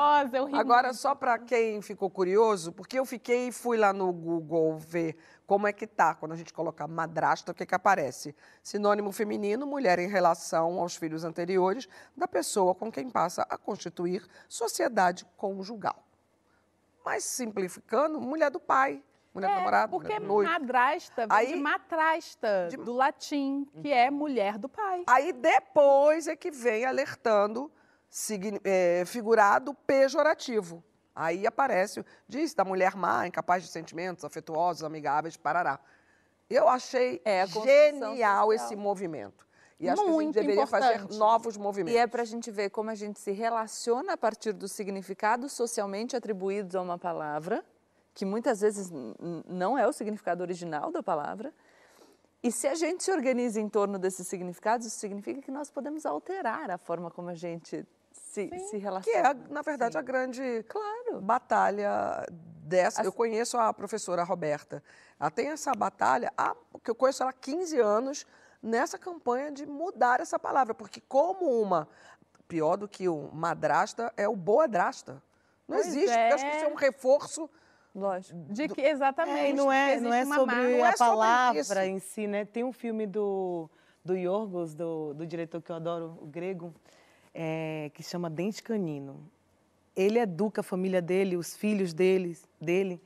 [0.54, 5.18] agora só para quem ficou curioso, porque eu fiquei e fui lá no Google ver
[5.52, 8.34] como é que tá quando a gente coloca madrasta, o que que aparece?
[8.64, 14.26] Sinônimo feminino, mulher em relação aos filhos anteriores da pessoa com quem passa a constituir
[14.48, 16.06] sociedade conjugal.
[17.04, 20.50] Mas simplificando, mulher do pai, mulher é, do namorado, porque mulher do noivo.
[20.54, 25.04] madrasta vem Aí- de matrasta, de- do latim, que é mulher do pai.
[25.06, 27.70] Aí depois é que vem alertando
[28.10, 30.82] signi- é, figurado pejorativo.
[31.22, 35.80] Aí aparece, o- diz da mulher má, incapaz de sentimentos, afetuosos, amigáveis, parará.
[36.50, 38.54] Eu achei É genial social.
[38.54, 39.46] esse movimento.
[39.80, 41.18] E acho que a Muito gente deveria fazer importante.
[41.20, 42.00] novos E movimentos.
[42.00, 46.16] é para a gente ver como a gente se relaciona a partir dos significados socialmente
[46.16, 47.64] atribuídos a uma palavra,
[48.16, 48.92] que muitas vezes
[49.48, 51.54] não é o significado original da palavra.
[52.44, 56.04] E se a gente se organiza em torno desses significados, isso significa que nós podemos
[56.04, 57.86] alterar a forma como a gente
[58.32, 60.66] se, se Que é, na verdade, a grande
[61.22, 63.04] batalha dessa.
[63.04, 64.82] Eu conheço a professora Roberta.
[65.20, 68.26] Ela tem essa batalha, há- que eu conheço ela há 15 anos,
[68.64, 70.74] nessa campanha de mudar essa palavra.
[70.74, 71.90] Porque como uma,
[72.48, 75.22] pior do que o madrasta, é o boadrasta.
[75.68, 76.56] Não Pois existe, porque eu acho que é.
[76.58, 77.50] isso é um reforço.
[77.94, 78.40] Lógico.
[78.50, 79.40] De que exatamente.
[79.40, 80.56] É, e não é, não é sobre.
[80.56, 81.80] Não a é sobre palavra isso.
[81.80, 82.46] em si, né?
[82.46, 83.70] Tem um filme do,
[84.06, 86.74] do Yorgos, do, do diretor que eu adoro, o grego,
[87.34, 89.20] é, que chama Dente Canino.
[89.96, 93.02] Ele educa a família dele, os filhos deles, dele.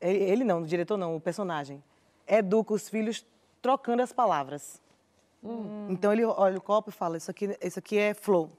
[0.00, 1.82] Ele, ele não, o diretor não, o personagem.
[2.26, 3.24] Educa os filhos
[3.62, 4.80] trocando as palavras.
[5.88, 8.50] Então ele olha o copo e fala: Isso aqui, isso aqui é flor.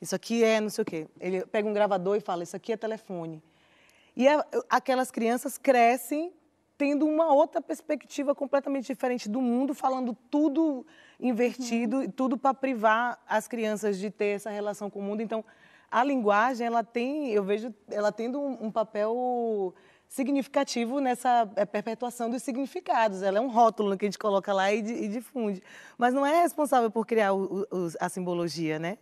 [0.00, 1.06] Isso aqui é não sei o quê.
[1.20, 3.42] Ele pega um gravador e fala: Isso aqui é telefone.
[4.16, 6.32] E a- aquelas crianças crescem
[6.78, 10.86] tendo uma outra perspectiva completamente diferente do mundo, falando tudo
[11.18, 15.20] invertido, e tudo para privar as crianças de ter essa relação com o mundo.
[15.20, 15.44] Então,
[15.90, 19.74] a linguagem, ela tem, eu vejo ela tendo um, um papel
[20.06, 23.22] significativo nessa eh, perpetuação dos significados.
[23.22, 25.62] Ela é um rótulo que a gente coloca lá e, e difunde.
[25.98, 28.98] Mas não é responsável por criar o- o- a simbologia, né?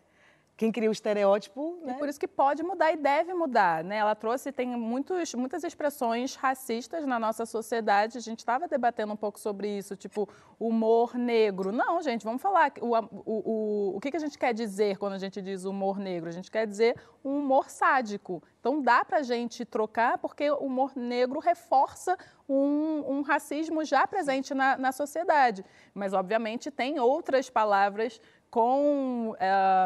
[0.57, 1.95] Quem cria o estereótipo, E né?
[1.95, 3.97] por isso que pode mudar e deve mudar, né?
[3.97, 8.17] Ela trouxe, tem muitos, muitas expressões racistas na nossa sociedade.
[8.17, 10.27] A gente estava debatendo um pouco sobre isso, tipo
[10.59, 11.71] humor negro.
[11.73, 12.73] Não, gente, vamos falar.
[12.81, 15.99] O, o, o, o que, que a gente quer dizer quando a gente diz humor
[15.99, 16.31] negro?
[16.31, 18.43] A gente quer dizer um humor sádico.
[18.59, 22.17] Então dá pra gente trocar, porque o humor negro reforça
[22.49, 25.65] um, um racismo já presente na, na sociedade.
[25.93, 28.21] Mas, obviamente, tem outras palavras
[28.57, 29.35] com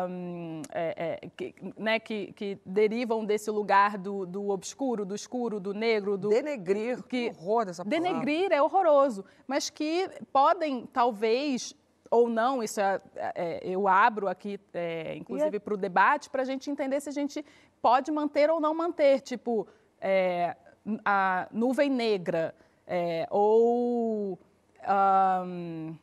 [0.09, 5.59] hum, é, é, que, né, que, que derivam desse lugar do, do obscuro, do escuro,
[5.59, 8.09] do negro, do Denegrir, que horror dessa palavra.
[8.09, 11.75] denegrir é horroroso, mas que podem talvez
[12.09, 16.45] ou não, isso é, é, eu abro aqui, é, inclusive para o debate, para a
[16.45, 17.45] gente entender se a gente
[17.83, 19.67] pode manter ou não manter, tipo
[20.01, 20.57] é,
[21.05, 22.55] a nuvem negra
[22.87, 24.39] é, ou
[24.87, 25.97] ahn,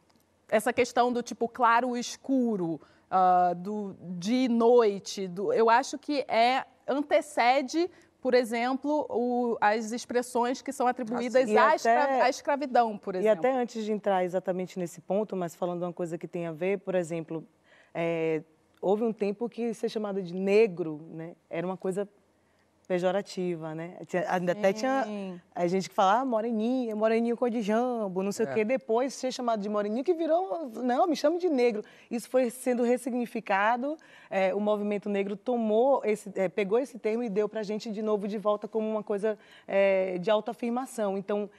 [0.50, 2.80] essa questão do tipo claro e escuro,
[3.10, 7.89] ah, do de noite, do, eu acho que é antecede
[8.20, 13.34] por exemplo, o, as expressões que são atribuídas à, até, à, escravidão, por exemplo.
[13.34, 16.52] E até antes de entrar exatamente nesse ponto, mas falando uma coisa que tem a
[16.52, 17.48] ver, por exemplo,
[17.93, 18.41] é,
[18.82, 22.10] houve um tempo que ser chamado de negro né, era uma coisa
[22.88, 23.98] pejorativa, né?
[24.30, 25.06] Ainda até tinha
[25.54, 28.50] a gente que falava ah, moreninha, moreninho cor de jambo, não sei é.
[28.50, 28.64] o quê.
[28.64, 31.84] Depois ser chamado de moreninho que virou, não, me chame de negro.
[32.10, 33.98] Isso foi sendo ressignificado.
[34.30, 37.92] É, o movimento negro tomou esse, é, pegou esse termo e deu para a gente
[37.92, 41.18] de novo de volta como uma coisa é, de autoafirmação.
[41.18, 41.50] Então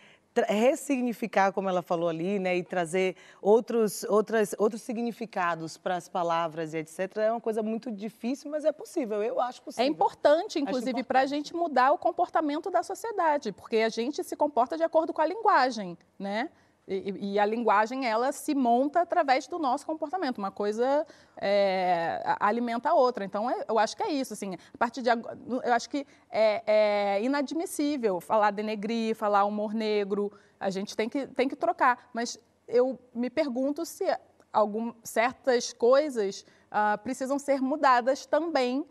[0.46, 6.74] ressignificar, como ela falou ali, né, e trazer outros, outras, outros significados para as palavras
[6.74, 9.84] e etc., é uma coisa muito difícil, mas é possível, eu acho possível.
[9.84, 14.36] É importante, inclusive, para a gente mudar o comportamento da sociedade, porque a gente se
[14.36, 16.50] comporta de acordo com a linguagem, né?
[16.88, 20.38] E, e, a linguagem, ela se monta através do nosso comportamento.
[20.38, 23.26] Uma coisa é, alimenta a outra.
[23.26, 24.32] Então, é, eu acho que é isso.
[24.32, 29.74] Assim, a partir de agora, eu acho que é, é, inadmissível falar denegrir, falar humor
[29.74, 30.32] negro.
[30.58, 32.08] A gente tem que, tem que trocar.
[32.14, 34.04] Mas eu me pergunto se
[34.50, 38.86] algum, certas coisas uh, precisam ser mudadas também,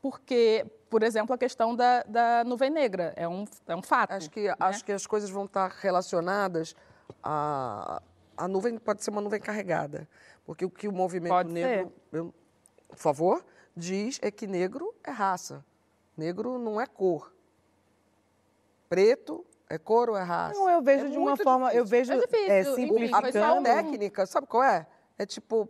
[0.00, 4.12] porque, por exemplo, a questão da, da nuvem negra é um, é um fato.
[4.12, 4.54] Acho que, né?
[4.58, 6.74] acho que as coisas vão estar relacionadas
[7.22, 8.02] a,
[8.36, 10.08] a nuvem pode ser uma nuvem carregada.
[10.44, 12.34] Porque o que o movimento pode negro, eu,
[12.88, 13.44] por favor,
[13.76, 15.64] diz é que negro é raça.
[16.16, 17.32] Negro não é cor.
[18.88, 20.58] Preto é cor ou é raça?
[20.58, 21.80] Não, eu vejo é de uma forma, difícil.
[21.80, 22.50] eu vejo é, difícil.
[22.50, 23.68] é simplificando.
[23.68, 24.86] A técnica, sabe qual é?
[25.18, 25.68] É tipo,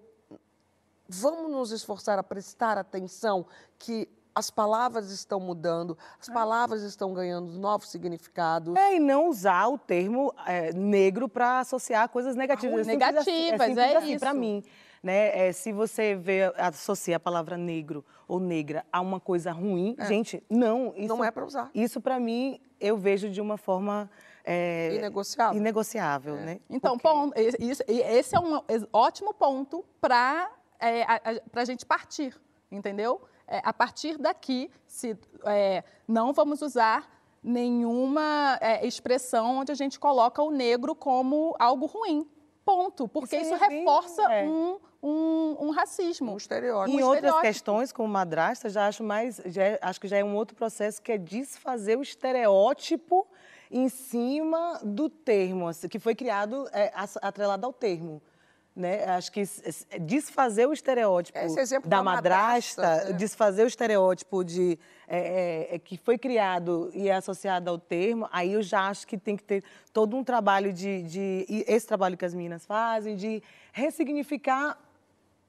[1.09, 3.47] vamos nos esforçar a prestar atenção
[3.79, 6.33] que as palavras estão mudando, as é.
[6.33, 8.75] palavras estão ganhando novos significados.
[8.75, 12.89] É, e não usar o termo é, negro para associar coisas negativas.
[12.89, 14.21] Ah, negativas, assim, é, é assim, isso.
[14.21, 14.63] Para mim,
[15.03, 15.49] né?
[15.49, 20.07] É, se você vê, associa a palavra negro ou negra a uma coisa ruim, é.
[20.07, 20.93] gente, não.
[20.97, 21.71] Isso, não é para usar.
[21.75, 24.11] Isso, para mim, eu vejo de uma forma...
[24.45, 25.59] É, inegociável.
[25.59, 26.61] Inegociável, né?
[26.69, 27.09] Então, Porque...
[27.09, 28.61] ponto, esse, esse é um
[28.93, 32.37] ótimo ponto para é, a, a, a gente partir,
[32.71, 33.23] entendeu?
[33.47, 37.11] É, a partir daqui, se, é, não vamos usar
[37.43, 42.27] nenhuma é, expressão onde a gente coloca o negro como algo ruim.
[42.65, 43.07] Ponto.
[43.07, 44.47] Porque isso, isso reforça é.
[44.47, 46.33] um, um, um, racismo.
[46.33, 46.99] Um estereótipo.
[46.99, 49.41] Em um outras questões, como madrasta, já acho mais.
[49.45, 53.27] Já, é, acho que já é um outro processo que é desfazer o estereótipo
[53.71, 56.91] em cima do termo, assim, que foi criado é,
[57.21, 58.23] atrelado ao termo.
[58.77, 59.05] Né?
[59.05, 59.45] Acho que
[60.01, 61.39] desfazer o estereótipo
[61.87, 63.13] da, madrasta, madrasta é.
[63.13, 68.29] desfazer o estereótipo de, é, é, é, que foi criado e é associado ao termo,
[68.33, 69.63] aí eu já acho que tem que ter
[69.93, 73.41] todo um trabalho de, de esse trabalho que as meninas fazem, de
[73.73, 74.77] ressignificar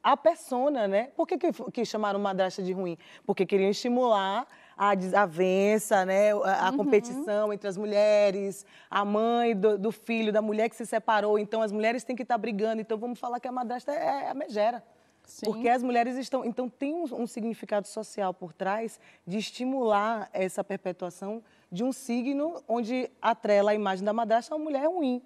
[0.03, 1.09] a persona, né?
[1.15, 2.95] Por que, que, que chamaram madrasta de ruim?
[3.26, 4.45] Porque queriam estimular
[4.78, 6.32] a desavença, né?
[6.34, 6.78] a, a uhum.
[6.78, 11.39] competição entre as mulheres, a mãe do, do, filho, da mulher que se separou.
[11.39, 12.82] Então, as mulheres têm que estar brigando.
[12.82, 14.84] Então, vamos falar que a madrasta é, é a megera.
[15.23, 15.45] Sim.
[15.45, 16.45] Porque as mulheres estão.
[16.45, 22.63] Então, tem um, um, significado social por trás de estimular essa perpetuação de um signo
[22.67, 25.21] onde atrela a imagem da madrasta a uma mulher ruim.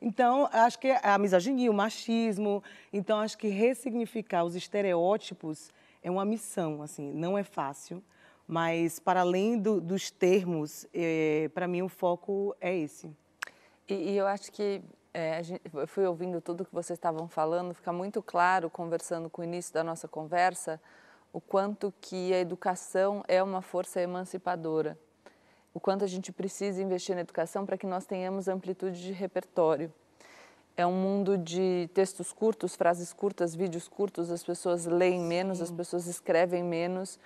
[0.00, 2.62] Então, acho que a misoginia, o machismo.
[2.92, 5.70] Então, acho que ressignificar os estereótipos
[6.02, 8.02] é uma missão, assim, não é fácil.
[8.46, 13.10] Mas, para além do, dos termos, é, para mim o foco é esse.
[13.88, 14.82] E, e eu acho que
[15.18, 19.40] é, gente, eu fui ouvindo tudo que vocês estavam falando, fica muito claro, conversando com
[19.40, 20.78] o início da nossa conversa,
[21.32, 24.98] o quanto que a educação é uma força emancipadora.
[25.72, 29.90] O quanto a gente precisa investir na educação para que nós tenhamos amplitude de repertório.
[30.76, 35.64] É um mundo de textos curtos, frases curtas, vídeos curtos, as pessoas leem menos, Sim.
[35.64, 37.18] as pessoas escrevem menos.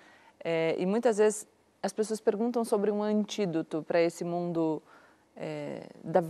[0.42, 1.46] É, e muitas vezes
[1.82, 4.82] as pessoas perguntam sobre um antídoto para esse mundo
[5.36, 6.22] é, da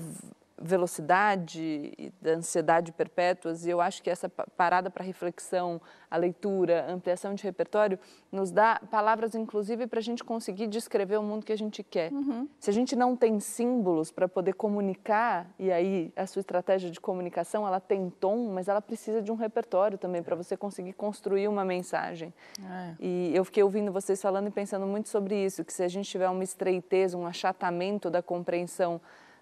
[0.61, 5.81] velocidade e da ansiedade perpétuas, e eu acho que essa parada para reflexão,
[6.11, 7.99] a leitura, a ampliação de repertório,
[8.31, 12.13] nos dá palavras, inclusive, para a gente conseguir descrever o mundo que a gente quer.
[12.13, 12.47] Uhum.
[12.59, 17.01] Se a gente não tem símbolos para poder comunicar, e aí a sua estratégia de
[17.01, 21.49] comunicação, ela tem tom, mas ela precisa de um repertório também para você conseguir construir
[21.49, 22.35] uma mensagem.
[22.63, 22.95] É.
[23.01, 26.09] E eu fiquei ouvindo vocês falando e pensando muito sobre isso, que se a gente
[26.09, 29.01] tiver uma estreiteza, um achatamento da compreensão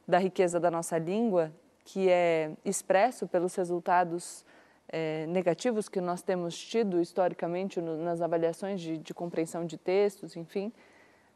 [0.09, 1.53] da riqueza da nossa língua,
[1.85, 4.45] que é expresso pelos resultados
[4.89, 10.35] é, negativos que nós temos tido historicamente no, nas avaliações de, de, compreensão de textos,
[10.35, 10.73] enfim,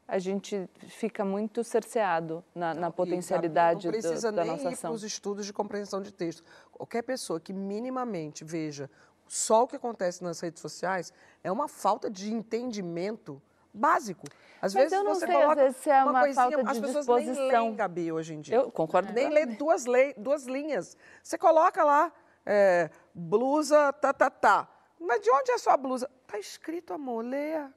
[0.09, 4.73] a gente fica muito cerceado na, na potencialidade não precisa do, da nem nossa ir
[4.73, 4.93] ação.
[4.93, 6.43] os estudos de compreensão de texto.
[6.73, 8.91] Qualquer pessoa que minimamente veja
[9.29, 11.13] só o que acontece nas redes sociais
[11.45, 13.41] é uma falta de entendimento
[13.73, 14.27] básico.
[14.61, 16.63] Às Mas vezes eu não você sei, coloca às vezes, se é uma coisinha, falta
[16.65, 17.65] de as pessoas nem disposição.
[17.65, 18.55] leem, Gabi, hoje em dia.
[18.57, 20.97] Eu concordo Nem lê duas, lei, duas linhas.
[21.23, 22.13] Você coloca lá,
[22.47, 24.69] é, blusa, tá, tá, tá.
[25.01, 26.09] Mas de onde é a sua blusa?
[26.27, 27.73] Tá escrito, amor, leia.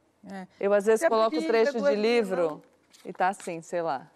[0.59, 2.61] Eu às vezes Você é coloco preguiça, trecho de livro não.
[3.03, 4.07] e tá assim, sei lá.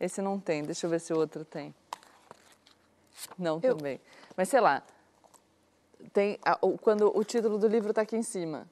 [0.00, 1.74] Esse não tem, deixa eu ver se o outro tem.
[3.38, 4.00] Não, também.
[4.36, 4.82] Mas sei lá,
[6.12, 8.68] tem a- o- quando o título do livro tá aqui em cima.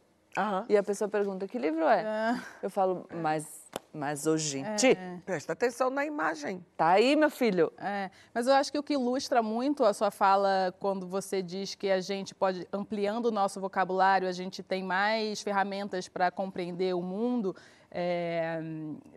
[0.69, 2.39] E a pessoa pergunta, que livro é?
[2.63, 6.65] Eu falo, mas, mas ô gente, Presta atenção na imagem.
[6.77, 7.73] tá aí, meu filho.
[7.79, 11.75] É, mas eu acho que o que ilustra muito a sua fala quando você diz
[11.75, 16.95] que a gente pode, ampliando o nosso vocabulário, a gente tem mais ferramentas para compreender
[16.95, 17.57] o mundo.
[17.91, 18.61] é,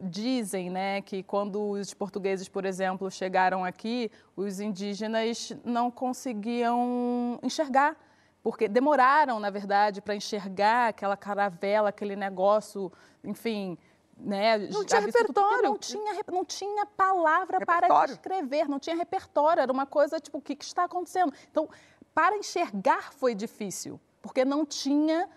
[0.02, 7.98] dizem né, que quando os portugueses, por exemplo, chegaram aqui, os indígenas não conseguiam enxergar.
[8.42, 12.92] Porque demoraram, na verdade, para enxergar aquela caravela, aquele negócio,
[13.24, 13.78] enfim,
[14.18, 14.58] né?
[14.58, 15.64] Não tinha repertório.
[15.64, 18.14] Não tinha, não tinha palavra para Repertório.
[18.14, 21.34] escrever, não tinha repertório, era uma coisa tipo, o que, que está acontecendo?
[21.52, 21.70] Então,
[22.14, 25.30] para enxergar foi difícil, porque não tinha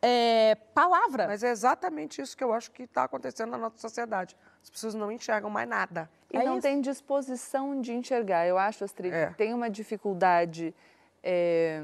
[0.00, 1.26] é, palavra.
[1.26, 4.36] Mas é exatamente isso que eu acho que está acontecendo na nossa sociedade.
[4.62, 6.10] As pessoas não enxergam mais nada.
[6.32, 8.46] E não tem disposição de enxergar.
[8.46, 9.26] Eu acho, Astrid, É.
[9.28, 10.74] que tem uma dificuldade
[11.22, 11.82] é,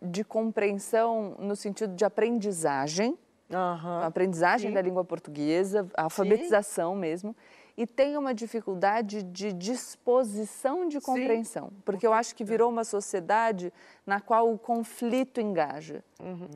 [0.00, 3.18] de compreensão no sentido de aprendizagem,
[3.50, 4.74] a aprendizagem Sim.
[4.74, 7.34] da língua portuguesa, alfabetização mesmo,
[7.76, 13.72] e tem uma dificuldade de disposição de compreensão, porque eu acho que virou uma sociedade
[14.04, 16.02] na qual o conflito engaja.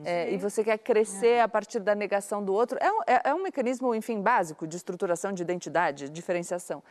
[0.03, 2.77] É, e você quer crescer a partir da negação do outro.
[2.81, 6.83] É é- é um mecanismo, enfim, básico de estruturação de identidade, diferenciação.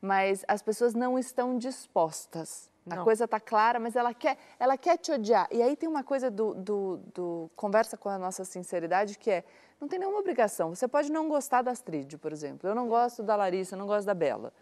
[0.00, 2.70] Mas as pessoas não estão dispostas.
[2.88, 3.04] A Não.
[3.04, 5.48] coisa está clara, mas ela quer, ela quer te odiar.
[5.50, 9.44] E aí tem uma coisa do, do, do conversa com a nossa sinceridade que é,
[9.80, 10.74] não tem nenhuma obrigação.
[10.74, 12.68] Você pode não gostar da Astrid, por exemplo.
[12.68, 14.52] Eu não gosto da Larissa, eu não gosto da Bela.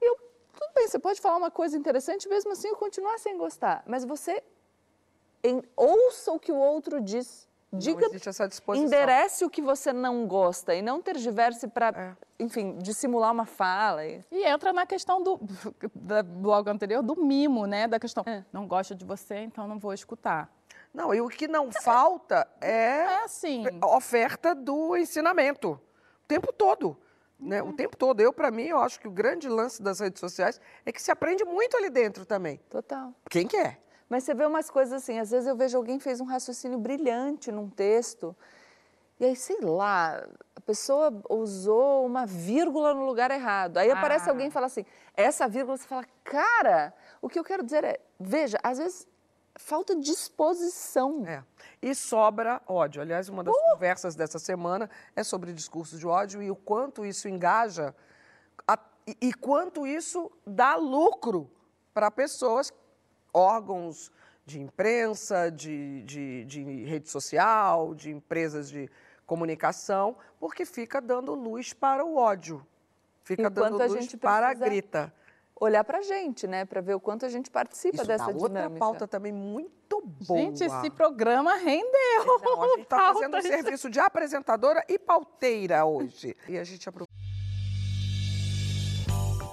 [0.00, 0.16] E eu,
[0.58, 3.82] tudo bem, você pode falar uma coisa interessante, mesmo assim eu continuar sem gostar.
[3.86, 4.42] Mas você
[5.44, 7.45] em- ouça o que o outro diz.
[7.78, 8.06] Diga,
[8.74, 12.16] enderece o que você não gosta e não tergiverse para, É.
[12.42, 14.04] enfim, dissimular uma fala.
[14.04, 14.24] E...
[14.30, 15.38] E entra na questão do
[15.94, 17.86] da bloco anterior do mimo, né?
[17.86, 18.44] Da questão, É.
[18.52, 20.50] não gosto de você, então não vou escutar.
[20.92, 23.64] Não, e o que não falta é, assim.
[23.80, 25.72] a oferta do ensinamento.
[25.72, 26.96] O tempo todo.
[27.38, 27.62] Né?
[27.62, 28.20] O tempo todo.
[28.22, 31.10] Eu, para mim, eu acho que o grande lance das redes sociais é que se
[31.10, 32.58] aprende muito ali dentro também.
[32.70, 33.12] Total.
[33.28, 33.78] Quem quer?
[34.08, 37.50] Mas você vê umas coisas assim, às vezes eu vejo alguém fez um raciocínio brilhante
[37.50, 38.34] num texto,
[39.18, 43.78] e aí, sei lá, a pessoa usou uma vírgula no lugar errado.
[43.78, 44.32] Aí aparece Ah.
[44.32, 44.84] alguém e fala assim,
[45.14, 46.92] essa vírgula, você fala, cara,
[47.22, 49.08] o que eu quero dizer é, veja, às vezes
[49.58, 51.24] falta disposição.
[51.26, 51.42] É.
[51.80, 53.00] E sobra ódio.
[53.00, 57.26] Aliás, uma das conversas dessa semana é sobre discurso de ódio e o quanto isso
[57.26, 57.94] engaja
[58.68, 61.50] a- e, e quanto isso dá lucro
[61.94, 62.70] para pessoas,
[63.36, 64.10] órgãos
[64.44, 68.88] de imprensa, de, de, de rede social, de empresas de
[69.26, 72.64] comunicação, porque fica dando luz para o ódio.
[73.24, 75.12] Fica Enquanto dando a luz gente para a grita.
[75.58, 78.48] Olhar pra gente, né, Pra ver o quanto a gente participa Isso dessa dá outra
[78.48, 78.78] dinâmica.
[78.78, 80.38] pauta também muito boa.
[80.38, 82.24] Gente, esse programa rendeu.
[82.42, 86.36] Não, a gente está fazendo um serviço de apresentadora e pauteira hoje.
[86.46, 87.08] E a gente apro-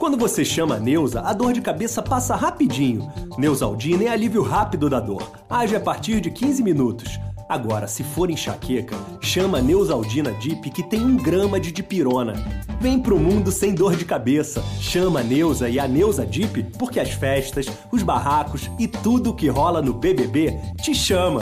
[0.03, 3.09] Quando você chama a Neuza, a dor de cabeça passa rapidinho.
[3.37, 5.31] Neusaldina é alívio rápido da dor.
[5.49, 7.17] Age a partir de 15 minutos.
[7.47, 12.33] Agora, se for enxaqueca, chama Neusaldina Dip que tem um grama de dipirona.
[12.81, 14.61] Vem pro mundo sem dor de cabeça.
[14.77, 19.47] Chama a Neuza e a Neuza Dip porque as festas, os barracos e tudo que
[19.47, 21.39] rola no BBB te chama.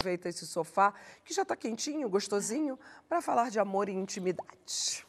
[0.00, 0.92] aproveita esse sofá,
[1.24, 2.76] que já está quentinho, gostosinho,
[3.08, 5.05] para falar de amor e intimidade.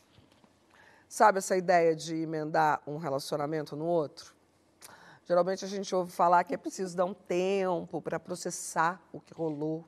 [1.08, 4.36] Sabe essa ideia de emendar um relacionamento no outro?
[5.26, 9.34] Geralmente a gente ouve falar que é preciso dar um tempo para processar o que
[9.34, 9.86] rolou,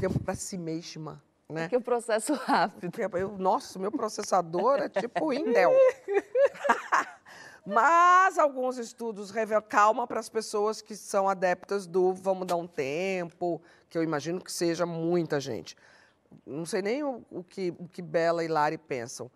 [0.00, 1.62] tempo para si mesma, né?
[1.62, 2.92] Porque o processo rápido.
[3.16, 5.72] Eu, nossa, meu processador é tipo Intel.
[7.64, 12.66] Mas alguns estudos revelam calma para as pessoas que são adeptas do vamos dar um
[12.66, 15.76] tempo, que eu imagino que seja muita gente.
[16.46, 19.30] Não sei nem o, o que, o que Bela e Lari pensam.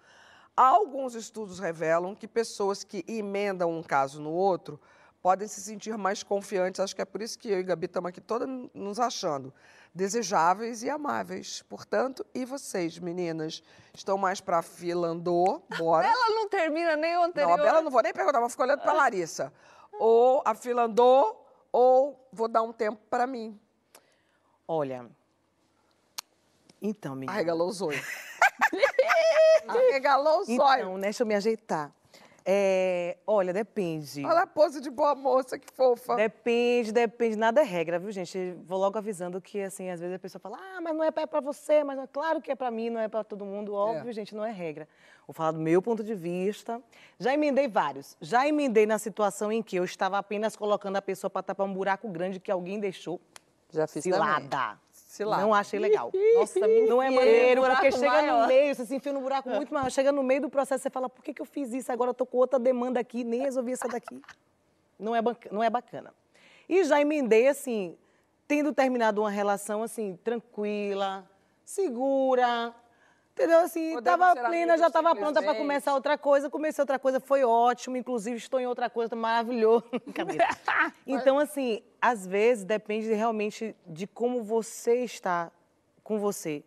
[0.57, 4.79] Alguns estudos revelam que pessoas que emendam um caso no outro
[5.23, 6.81] podem se sentir mais confiantes.
[6.81, 9.53] Acho que é por isso que eu e Gabi estamos aqui todas nos achando
[9.95, 11.63] desejáveis e amáveis.
[11.69, 13.63] Portanto, e vocês, meninas,
[13.95, 15.65] estão mais para a fila andou?
[15.79, 16.07] Bora.
[16.09, 17.57] Ela não termina nem o anterior.
[17.57, 19.53] Não, a Bela não vou nem perguntar, vou ficar olhando para Larissa.
[19.99, 23.59] Ou a fila andou, ou vou dar um tempo para mim.
[24.67, 25.07] Olha,
[26.81, 27.33] Então, menina.
[27.33, 28.05] Arregalou os olhos.
[29.69, 30.87] Arregalou os então, olhos.
[30.87, 31.93] Então, deixa eu me ajeitar.
[32.45, 34.25] É, olha, depende.
[34.27, 36.17] Olha a pose de boa moça, que fofa.
[36.17, 37.37] Depende, depende.
[37.37, 38.57] Nada é regra, viu, gente?
[38.65, 41.41] Vou logo avisando que, assim, às vezes a pessoa fala, ah, mas não é para
[41.41, 43.75] você, mas é claro que é para mim, não é para todo mundo.
[43.75, 44.13] Óbvio, é.
[44.13, 44.89] gente, não é regra.
[45.27, 46.83] Vou falar do meu ponto de vista.
[47.19, 48.17] Já emendei vários.
[48.21, 51.73] Já emendei na situação em que eu estava apenas colocando a pessoa para tapar um
[51.73, 53.21] buraco grande que alguém deixou.
[53.71, 54.49] Já fiz cilada.
[54.49, 54.79] Também.
[55.13, 55.43] Cilada.
[55.43, 56.11] Não achei legal.
[56.37, 56.59] Nossa.
[56.89, 58.41] Não é maneiro, porque chega maior.
[58.41, 59.91] no meio, você se enfia num buraco muito maior.
[59.91, 61.93] Chega no meio do processo, você fala, por que, que eu fiz isso?
[61.93, 64.23] Agora eu tô com outra demanda aqui, nem resolvi essa daqui.
[64.99, 66.15] Não é, não é bacana.
[66.67, 67.95] E já emendei, assim,
[68.49, 71.29] tendo terminado uma relação, assim, tranquila,
[71.63, 72.75] segura,
[73.33, 73.61] Entendeu?
[73.61, 76.51] Assim, estava plena, já estava pronta para começar outra coisa.
[76.51, 77.97] Comecei outra coisa, foi ótimo.
[77.97, 79.85] Inclusive, estou em outra coisa, maravilhoso.
[81.07, 85.51] então, assim, às vezes depende realmente de como você está
[86.05, 86.63] com você.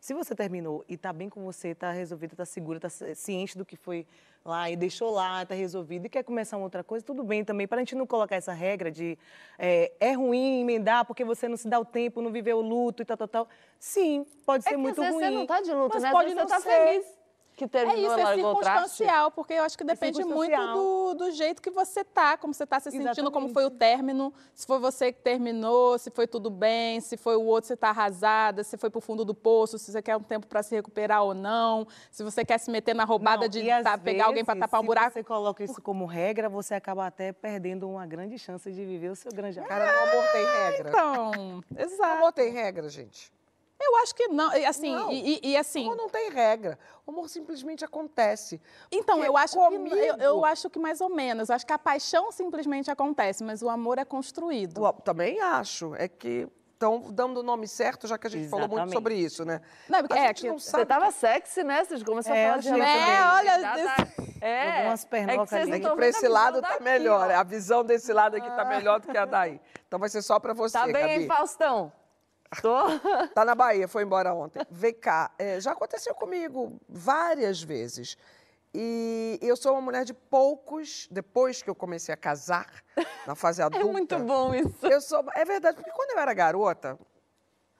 [0.00, 3.64] Se você terminou e está bem com você, está resolvido, está segura, está ciente do
[3.64, 4.06] que foi
[4.44, 7.66] lá e deixou lá, está resolvido e quer começar uma outra coisa, tudo bem também.
[7.66, 9.18] Para a gente não colocar essa regra de
[9.58, 13.02] é, é, ruim emendar porque você não se dá o tempo, não viveu o luto
[13.02, 13.48] e tal, tal, tal.
[13.78, 15.12] Sim, pode é ser muito ruim.
[15.12, 16.10] Você não está de luto, mas né?
[16.10, 16.70] Pode você não tá ser.
[16.70, 17.17] feliz
[17.58, 21.30] que terminou, é isso, é circunstancial, porque eu acho que depende é muito do, do,
[21.32, 23.32] jeito que você tá, como você está se sentindo, Exatamente.
[23.32, 27.34] como foi o término, se foi você que terminou, se foi tudo bem, se foi
[27.34, 30.16] o outro, você está arrasada, se foi para o fundo do poço, se você quer
[30.16, 33.48] um tempo para se recuperar ou não, se você quer se meter na roubada não,
[33.48, 35.08] de tá, vezes, pegar alguém para tapar um buraco.
[35.08, 39.10] Se você coloca isso como regra, você acaba até perdendo uma grande chance de viver
[39.10, 39.68] o seu grande amor.
[39.68, 40.88] Cara, o amor tem regra.
[40.90, 42.02] Então, exato.
[42.02, 43.36] O amor tem regra, gente.
[43.80, 45.84] Eu acho que não, assim, não, e, e, assim...
[45.84, 48.60] O amor não tem regra, o amor simplesmente acontece.
[48.90, 49.94] Então, eu acho, comigo...
[49.94, 53.44] que, eu, eu, acho que mais ou menos, eu acho que a paixão simplesmente acontece,
[53.44, 54.84] mas o amor é construído.
[54.84, 58.68] Eu também acho, é que estão dando o nome certo, já que a gente Exatamente.
[58.68, 59.60] falou muito sobre isso, né?
[59.88, 61.84] Não, porque, é, que você tava sexy, né?
[61.84, 63.60] Você começou é, a falar de É, olha...
[63.60, 64.08] Tá...
[64.40, 67.34] É, Algumas pernocas é que para esse lado tá melhor, ó.
[67.34, 69.60] a visão desse lado aqui tá melhor do que a daí.
[69.86, 71.12] Então vai ser só para você, Tá bem, Gabi.
[71.14, 71.92] hein, Faustão?
[72.62, 72.76] Tô.
[73.34, 74.64] Tá na Bahia, foi embora ontem.
[74.70, 78.16] Vem cá, é, já aconteceu comigo várias vezes.
[78.74, 82.70] E eu sou uma mulher de poucos, depois que eu comecei a casar,
[83.26, 83.86] na fase adulta.
[83.86, 84.86] É muito bom isso.
[84.86, 86.98] Eu sou, é verdade, porque quando eu era garota,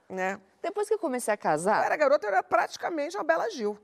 [0.09, 0.41] né?
[0.63, 1.81] Depois que eu comecei a casar.
[1.81, 3.79] Eu era garota, eu era praticamente uma Bela Gil.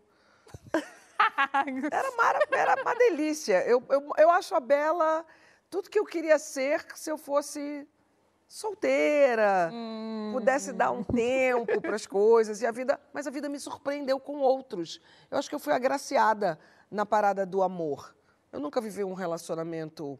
[1.92, 3.64] era, mara, era uma delícia.
[3.66, 5.24] Eu, eu, eu acho a Bela
[5.70, 7.86] tudo que eu queria ser se eu fosse
[8.54, 10.30] solteira, hum.
[10.32, 14.20] pudesse dar um tempo para as coisas e a vida, mas a vida me surpreendeu
[14.20, 15.00] com outros.
[15.28, 16.56] Eu acho que eu fui agraciada
[16.88, 18.14] na parada do amor.
[18.52, 20.16] Eu nunca vivi um relacionamento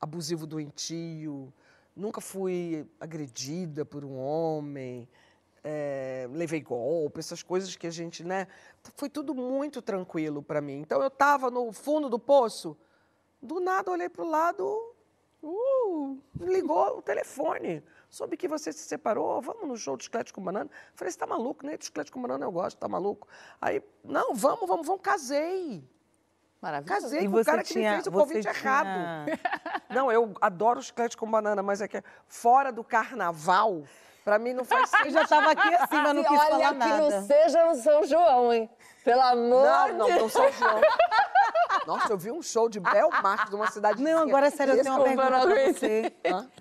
[0.00, 1.54] abusivo doentio,
[1.94, 5.08] nunca fui agredida por um homem,
[5.62, 8.48] é, levei golpe, essas coisas que a gente, né?
[8.96, 10.80] Foi tudo muito tranquilo para mim.
[10.80, 12.76] Então eu estava no fundo do poço,
[13.40, 14.95] do nada olhei para o lado,
[15.48, 17.82] Uh, ligou o telefone.
[18.10, 20.68] Soube que você se separou, vamos no show de chiclete com banana.
[20.94, 21.76] Falei, você tá maluco, né?
[21.76, 23.28] De chiclete com banana eu gosto, tá maluco?
[23.60, 25.84] Aí, não, vamos, vamos, vamos, casei.
[26.60, 27.02] Maravilhoso.
[27.02, 28.52] Casei e com o cara que tinha, me fez o convite tinha...
[28.52, 29.30] errado.
[29.88, 33.84] Não, eu adoro chiclete com banana, mas é que fora do carnaval,
[34.24, 35.06] pra mim não faz sentido.
[35.06, 36.98] Eu já tava aqui assim, mas não quis Olha falar que nada.
[36.98, 38.68] não seja o São João, hein?
[39.04, 40.80] Pelo amor Não, de não, não São João.
[41.86, 44.94] Nossa, eu vi um show de Belmarque, de uma cidade Não, agora sério, eu tenho
[44.94, 46.12] uma pergunta pra você.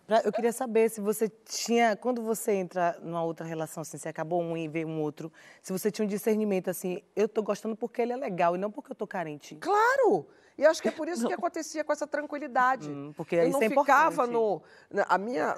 [0.06, 4.10] Pra- Eu queria saber se você tinha, quando você entra numa outra relação, assim, você
[4.10, 7.76] acabou um e veio um outro, se você tinha um discernimento assim, eu tô gostando
[7.76, 9.56] porque ele é legal e não porque eu tô carente.
[9.56, 10.28] Claro!
[10.58, 12.90] E acho que é por isso que acontecia com essa tranquilidade.
[12.90, 14.62] Hum, porque eu não é ficava no.
[15.10, 15.58] A minha.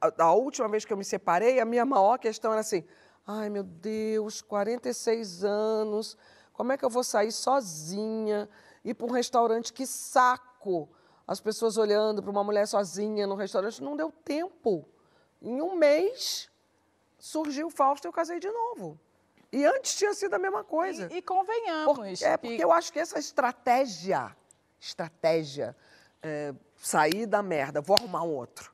[0.00, 2.82] A, a última vez que eu me separei, a minha maior questão era assim:
[3.24, 6.16] ai meu Deus, 46 anos,
[6.52, 8.48] como é que eu vou sair sozinha,
[8.84, 9.72] ir para um restaurante?
[9.72, 10.88] Que saco!
[11.26, 14.86] As pessoas olhando para uma mulher sozinha no restaurante, não deu tempo.
[15.40, 16.50] Em um mês,
[17.18, 18.98] surgiu o Fausto e eu casei de novo.
[19.52, 21.08] E antes tinha sido a mesma coisa.
[21.12, 21.94] E, e convenhamos.
[21.94, 24.34] Porque, é porque eu acho que essa estratégia,
[24.80, 25.76] estratégia,
[26.22, 28.72] é, sair da merda, vou arrumar um outro.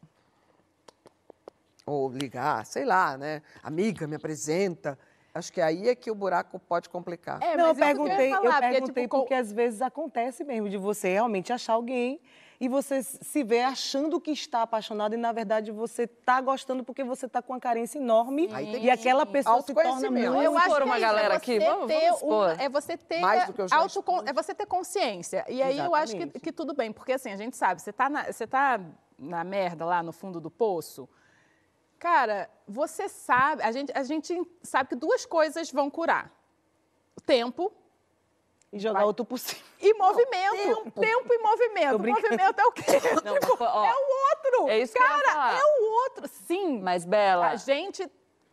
[1.84, 3.42] Ou ligar, sei lá, né?
[3.62, 4.98] Amiga, me apresenta.
[5.35, 7.41] Acho que aí é que o buraco pode complicar.
[7.43, 10.43] É, não, eu eu perguntei, eu, falar, porque, perguntei tipo, com- porque às vezes acontece
[10.43, 12.20] mesmo de você realmente achar alguém
[12.61, 17.05] e você se vê achando que está apaixonado e na verdade você está gostando porque
[17.05, 18.49] você está com uma carência enorme
[18.81, 20.24] e aquela pessoa se torna muito...
[20.43, 21.61] Eu acho que uma é galera é aqui?
[21.61, 24.22] você Vamos- ter vamos uma- é você ter Mais do que eu já expus.
[24.26, 25.45] é você ter consciência.
[25.49, 26.41] E aí eu acho que, Exatamente.
[26.41, 28.81] que tudo bem, porque assim, a gente sabe, você tá, na, você tá
[29.16, 31.09] na merda lá no fundo do poço,
[31.99, 36.32] Cara, você sabe, a gente, a gente sabe que duas coisas vão curar:
[37.26, 37.72] tempo.
[38.72, 39.62] E jogar outro por cima.
[39.80, 40.84] E movimento.
[40.84, 41.01] tempo.
[41.01, 41.99] tempo e movimento.
[41.99, 42.82] Movimento é o quê?
[43.24, 44.68] Não, tipo, ó, é o outro.
[44.68, 45.59] É isso Cara, que eu ia falar.
[45.59, 46.28] é o outro.
[46.28, 46.80] Sim.
[46.80, 47.49] Mas, Bela.
[47.49, 48.09] A gente.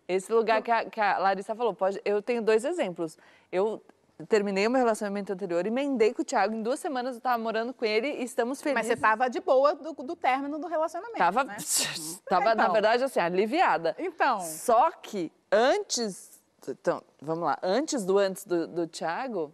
[0.08, 3.18] Esse lugar que a, que a Larissa falou, pode, eu tenho dois exemplos.
[3.52, 3.82] Eu
[4.24, 6.56] terminei o meu relacionamento anterior, emendei com o Thiago.
[6.56, 8.88] Em duas semanas eu tava morando com ele e estamos felizes.
[8.88, 11.18] Mas você tava de boa do, do término do relacionamento.
[11.18, 11.58] Tava, né?
[12.30, 12.56] tava então.
[12.56, 13.96] na verdade, assim, aliviada.
[14.00, 14.40] Então.
[14.40, 16.42] Só que antes.
[16.68, 17.60] Então, vamos lá.
[17.62, 19.54] Antes do antes do, do Thiago,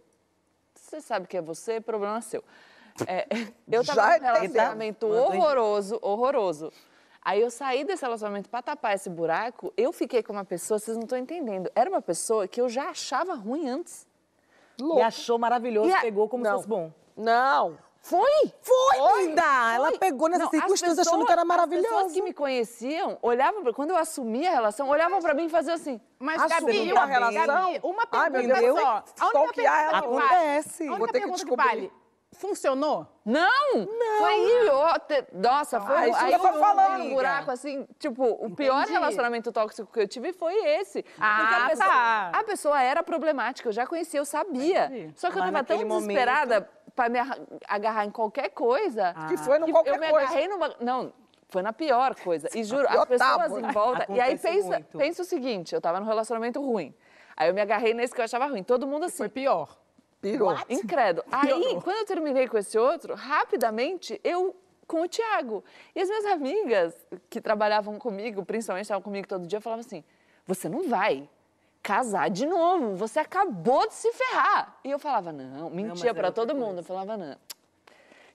[0.74, 2.44] você sabe que é você, problema seu.
[3.06, 3.26] É,
[3.70, 6.72] eu tava Já num relacionamento horroroso, horroroso.
[7.20, 10.96] Aí eu saí desse relacionamento para tapar esse buraco, eu fiquei com uma pessoa, vocês
[10.96, 11.70] não estão entendendo.
[11.74, 14.06] Era uma pessoa que eu já achava ruim antes.
[14.80, 16.56] E achou maravilhoso, E a- pegou como se Não.
[16.56, 16.92] fosse bom.
[17.16, 17.78] Não.
[18.04, 18.52] Foi!
[18.60, 19.42] Foi, linda!
[19.74, 22.14] Ela pegou nessa Não, circunstância achando que era As pessoas maravilhoso.
[22.14, 25.74] que me conheciam olhavam pra, quando eu assumia a relação, olhavam pra mim e faziam
[25.76, 26.00] assim.
[26.18, 27.46] Mas, Gabi, a relação?
[27.46, 29.04] Gabi, uma Ai, meu pergunta Deus, só.
[29.20, 30.82] A única pergunta ela que vale- Acontece.
[30.82, 31.64] A única Vou ter que pergunta que descobrir.
[31.68, 31.92] vale.
[32.34, 33.06] Funcionou?
[33.24, 33.74] Não!
[33.76, 34.18] Não!
[34.18, 35.26] Foi idiota.
[35.32, 38.92] Nossa, foi Ah, isso aí eu tô um falando, buraco assim, tipo, o pior Entendi.
[38.92, 41.04] relacionamento tóxico que eu tive foi esse.
[41.20, 42.30] Ah, Porque a pessoa, tá.
[42.34, 44.86] a pessoa era problemática, eu já conhecia, eu sabia.
[44.86, 45.12] Entendi.
[45.16, 48.48] Só que eu Mas tava tão naquele momento- desesperada pra me arra- agarrar em qualquer
[48.50, 49.14] coisa.
[49.28, 50.26] Que foi no que qualquer eu me coisa.
[50.26, 50.74] agarrei numa.
[50.80, 51.12] Não,
[51.48, 52.48] foi na pior coisa.
[52.54, 54.06] E juro, pior as pessoas em volta.
[54.10, 54.98] E aí pensa, muito.
[54.98, 56.94] pensa o seguinte: eu tava num relacionamento ruim.
[57.36, 58.62] Aí eu me agarrei nesse que eu achava ruim.
[58.62, 59.18] Todo mundo assim.
[59.18, 59.78] Foi pior.
[60.22, 60.56] Pirou.
[60.70, 61.26] Incrédulo.
[61.30, 64.56] Aí, quando eu terminei com esse outro, rapidamente eu
[64.86, 65.64] com o Tiago.
[65.94, 66.94] E as minhas amigas
[67.28, 70.04] que trabalhavam comigo, principalmente estavam comigo todo dia, falavam assim:
[70.46, 71.28] você não vai
[71.82, 74.78] casar de novo, você acabou de se ferrar.
[74.84, 76.78] E eu falava, não, mentia outra todo mundo.
[76.78, 77.36] Eu falava, não.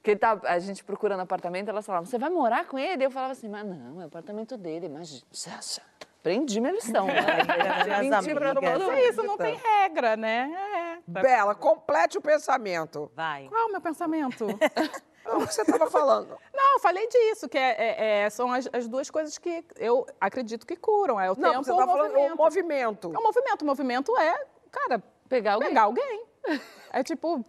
[0.04, 3.06] Que ele tá, a gente procurando apartamento, elas falavam, você vai morar com ele?
[3.06, 5.22] Eu falava assim, mas não, é o apartamento dele, imagina.
[6.20, 7.08] Aprendi minha lição.
[7.08, 7.14] Né?
[8.36, 8.92] Pra todo mundo.
[8.92, 11.00] É isso, não tem regra, né?
[11.08, 11.12] É.
[11.22, 13.12] Bela, complete o pensamento.
[13.16, 13.48] Vai.
[13.48, 14.46] Qual é o meu pensamento?
[15.26, 16.38] Não, o que você estava falando.
[16.54, 20.06] Não, eu falei disso, que é, é- é- são as, as duas coisas que eu
[20.20, 21.20] acredito que curam.
[21.20, 22.34] É o Não, tempo você ou o está falando movimento.
[22.34, 23.12] o movimento.
[23.16, 23.62] É o movimento.
[23.62, 25.70] O movimento é, cara, Pegar alguém.
[25.70, 26.26] pegar alguém.
[26.92, 27.44] É tipo,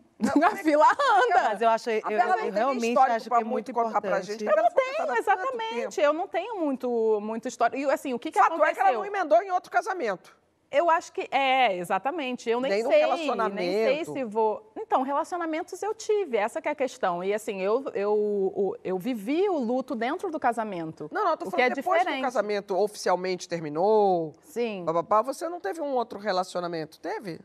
[0.45, 1.43] a fila anda.
[1.49, 4.33] Mas eu acho, eu, eu realmente acho que pra é muito contar pra importante.
[4.33, 4.45] gente.
[4.45, 6.01] Eu não tenho, exatamente.
[6.01, 7.77] Eu não tenho muito, muito história.
[7.77, 8.75] E assim, o que, que Fato é aconteceu?
[8.75, 10.37] que ela não emendou em outro casamento.
[10.71, 12.51] Eu acho que é, exatamente.
[12.51, 13.57] Eu nem, Nem no sei, relacionamento.
[13.57, 14.71] nem sei se vou.
[14.77, 17.25] Então, relacionamentos eu tive, essa que é a questão.
[17.25, 21.09] E assim, eu, eu, eu vivi o luto dentro do casamento.
[21.11, 22.21] Não, não, eu tô o que falando é depois que diferente.
[22.21, 24.35] o casamento oficialmente terminou.
[24.43, 27.01] Sim, Bababá, você não teve um outro relacionamento?
[27.01, 27.41] Teve?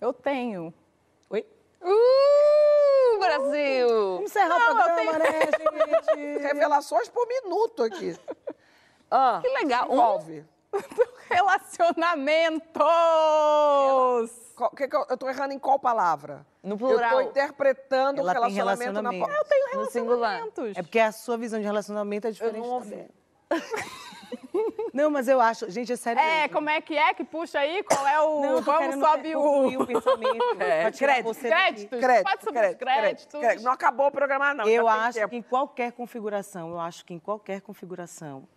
[0.00, 0.72] eu tenho.
[1.80, 1.90] Oi?
[1.90, 3.88] Uh, Brasil!
[3.88, 5.26] Vamos encerrar o programa, né,
[6.16, 6.38] gente?
[6.42, 8.16] Revelações por minuto aqui.
[9.10, 9.86] Ah, Que legal.
[9.90, 10.44] envolve.
[11.30, 12.70] Relacionamentos!
[14.54, 16.44] Qual- que que eu, eu tô errando em qual palavra?
[16.62, 17.10] No Eu plural.
[17.10, 19.26] tô interpretando Ela relacionamento, na relacionamento.
[19.26, 19.42] palavra.
[19.42, 20.30] Eu tenho No singular.
[20.36, 20.76] relacionamentos.
[20.76, 22.58] É porque a sua visão de relacionamento é Eu diferente.
[22.66, 23.08] não ouvi.
[24.92, 26.20] Não, mas eu acho, gente, é sério.
[26.20, 26.54] É, mesmo.
[26.54, 27.82] como é que é que puxa aí?
[27.82, 28.40] Qual é o.
[28.40, 29.80] Não, Vamos, sobe o.
[29.82, 30.38] o pensamento.
[30.58, 31.34] É, crédito.
[31.34, 32.00] Créditos?
[32.00, 33.40] Crédito, Pode subir crédito, os créditos.
[33.40, 33.64] crédito.
[33.64, 34.68] Não acabou o programa, não.
[34.68, 35.30] Eu acho tempo.
[35.30, 38.48] que em qualquer configuração, eu acho que em qualquer configuração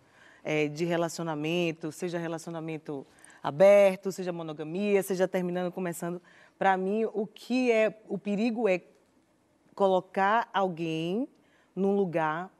[0.44, 3.06] é, de relacionamento, seja relacionamento
[3.42, 6.20] aberto, seja monogamia, seja terminando, começando,
[6.58, 8.82] para mim o que é o perigo é
[9.74, 11.28] colocar alguém
[11.74, 12.50] num lugar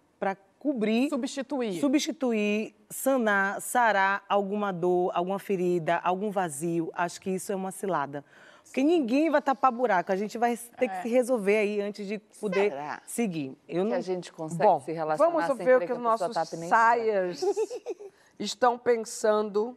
[0.62, 1.80] cobrir, Substituir.
[1.80, 6.88] substituir, sanar, sarar alguma dor, alguma ferida, algum vazio.
[6.94, 8.24] Acho que isso é uma cilada.
[8.62, 12.20] Porque ninguém vai tapar buraco, a gente vai ter que se resolver aí antes de
[12.40, 13.02] poder Será?
[13.04, 13.58] seguir.
[13.68, 16.00] Eu Que não a gente consegue Bom, se relacionar vamos ver o que a os
[16.00, 16.36] nossos
[16.68, 17.44] saias
[18.38, 19.76] estão pensando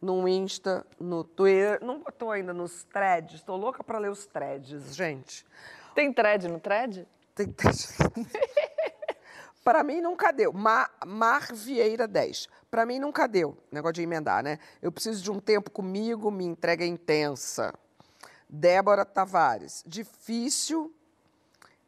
[0.00, 1.78] no Insta, no Twitter.
[1.84, 3.34] Não botou ainda nos threads.
[3.34, 5.44] Estou louca para ler os threads, gente.
[5.94, 7.06] Tem thread no thread?
[7.34, 7.46] Tem
[9.64, 10.52] Para mim nunca deu.
[10.52, 12.48] Ma- Mar Vieira 10.
[12.70, 13.56] Para mim nunca deu.
[13.70, 14.58] Negócio de emendar, né?
[14.80, 17.72] Eu preciso de um tempo comigo, minha entrega é intensa.
[18.48, 19.82] Débora Tavares.
[19.86, 20.92] Difícil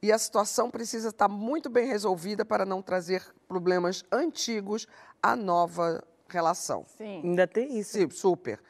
[0.01, 4.87] e a situação precisa estar muito bem resolvida para não trazer problemas antigos
[5.23, 6.85] à nova relação.
[6.97, 7.23] Sim.
[7.25, 7.93] ainda tem isso.
[7.99, 8.61] Sim, super.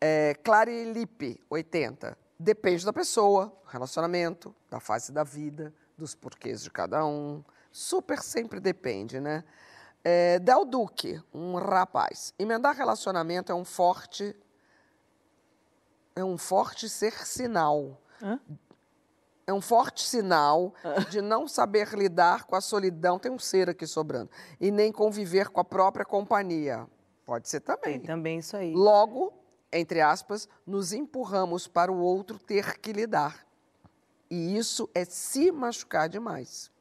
[0.00, 2.16] É, Clarilipe, 80.
[2.38, 7.42] Depende da pessoa, relacionamento, da fase da vida, dos porquês de cada um.
[7.76, 9.44] Super sempre depende, né?
[10.02, 12.32] É, Del Duque, um rapaz.
[12.38, 14.34] Emendar relacionamento é um forte.
[16.14, 18.00] É um forte ser sinal.
[18.22, 18.40] Hã?
[19.46, 20.72] É um forte sinal
[21.10, 23.18] de não saber lidar com a solidão.
[23.18, 24.30] Tem um ser aqui sobrando.
[24.58, 26.88] E nem conviver com a própria companhia.
[27.26, 27.98] Pode ser também.
[27.98, 28.72] Tem também isso aí.
[28.72, 29.34] Logo,
[29.70, 33.46] entre aspas, nos empurramos para o outro ter que lidar.
[34.30, 36.74] E isso é se machucar demais.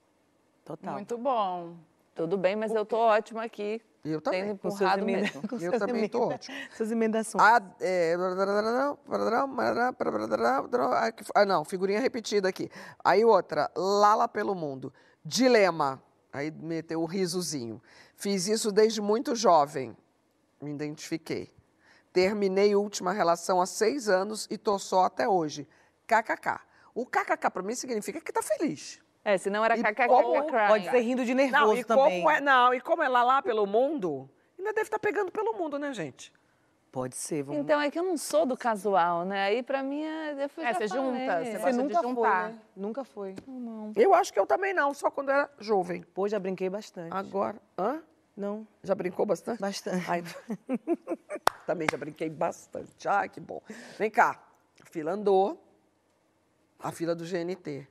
[0.65, 0.93] Total.
[0.93, 1.75] Muito bom.
[2.15, 3.81] Tudo bem, mas eu tô ótima aqui.
[4.03, 4.43] Eu também.
[4.45, 6.57] Tendo Com seus emenda- com Eu também tô emenda- ótimo.
[6.75, 7.43] Suas emendações.
[7.43, 8.15] A, é,
[11.33, 12.69] ah, não, figurinha repetida aqui.
[13.03, 14.93] Aí outra, Lala pelo mundo.
[15.23, 16.01] Dilema.
[16.31, 17.81] Aí meteu o risozinho.
[18.15, 19.95] Fiz isso desde muito jovem.
[20.61, 21.53] Me identifiquei.
[22.11, 25.67] Terminei última relação há seis anos e tô só até hoje.
[26.07, 26.59] KKK.
[26.93, 29.01] O KKK para mim significa que tá feliz.
[29.25, 30.67] É, senão era kkk como- crying.
[30.67, 32.21] Pode ser rindo de nervoso Não, e também.
[32.21, 35.53] como é, não, e como é lá lá pelo mundo, ainda deve estar pegando pelo
[35.57, 36.31] mundo, né, gente?
[36.91, 37.59] Pode ser, vamos...
[37.61, 39.47] Então é que eu não sou do casual, né?
[39.47, 40.31] Aí pra mim é.
[40.31, 42.49] Eu É, você junta, você Você gosta de nunca foi, juntar.
[42.49, 42.59] né?
[42.75, 43.35] Nunca foi.
[43.97, 46.03] Eu acho que eu também não, só quando era jovem.
[46.13, 47.11] Pô, já brinquei bastante.
[47.13, 48.01] Agora, hã?
[48.37, 49.59] Não, Já brincou bastante?
[49.59, 50.05] bastante.
[50.09, 50.21] Ai,
[51.65, 53.07] também já brinquei bastante.
[53.07, 53.61] Ai, que bom.
[53.97, 54.39] Vem cá,
[54.81, 55.61] a fila andou,
[56.79, 57.87] a fila do GNT.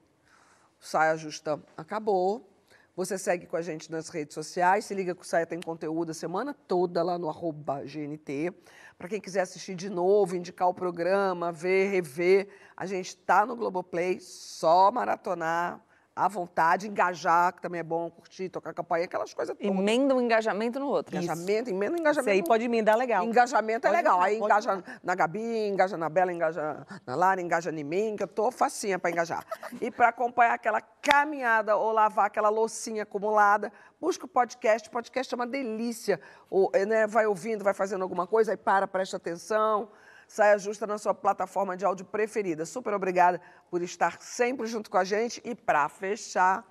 [0.85, 2.47] Saia Justa acabou.
[2.95, 6.11] Você segue com a gente nas redes sociais, se liga que o Saia tem conteúdo
[6.11, 8.53] a semana toda lá no GNT.
[8.97, 13.57] Para quem quiser assistir de novo, indicar o programa, ver, rever, a gente está no
[13.57, 15.85] Globoplay, só maratonar
[16.17, 19.79] à vontade, engajar, que também é bom, curtir, tocar campainha, aquelas coisas todas.
[19.79, 21.17] Emenda um engajamento no outro.
[21.17, 22.31] Engajamento, emenda Isso engajamento.
[22.31, 23.25] aí pode emendar legal.
[23.25, 24.17] Engajamento é Pode legal.
[24.19, 28.15] emendar, Aí pode engaja na Gabi, engaja na Bela, engaja na Lara, engaja em mim,
[28.17, 29.45] que eu tô facinha para engajar.
[29.81, 34.89] E para acompanhar aquela caminhada ou lavar aquela loucinha acumulada, busca o podcast.
[34.89, 36.21] O podcast é uma delícia.
[36.49, 39.89] O, eh, né, vai ouvindo, vai fazendo alguma coisa, aí para, presta atenção.
[40.35, 42.67] Saia justa na sua plataforma de áudio preferida.
[42.67, 45.41] Super obrigada por estar sempre junto com a gente.
[45.45, 46.65] E para fechar,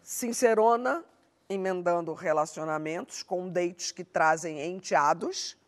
[0.00, 1.04] sincerona,
[1.46, 5.58] emendando relacionamentos com dates que trazem enteados.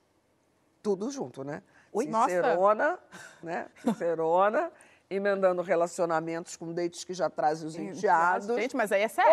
[0.82, 1.62] Tudo junto, né?
[1.92, 2.30] Ui, nossa.
[2.30, 2.98] Sincerona,
[3.42, 3.66] né?
[3.82, 4.72] Sincerona,
[5.10, 8.46] emendando relacionamentos com dates que já trazem os enteados.
[8.56, 9.30] Gente, mas aí é sério.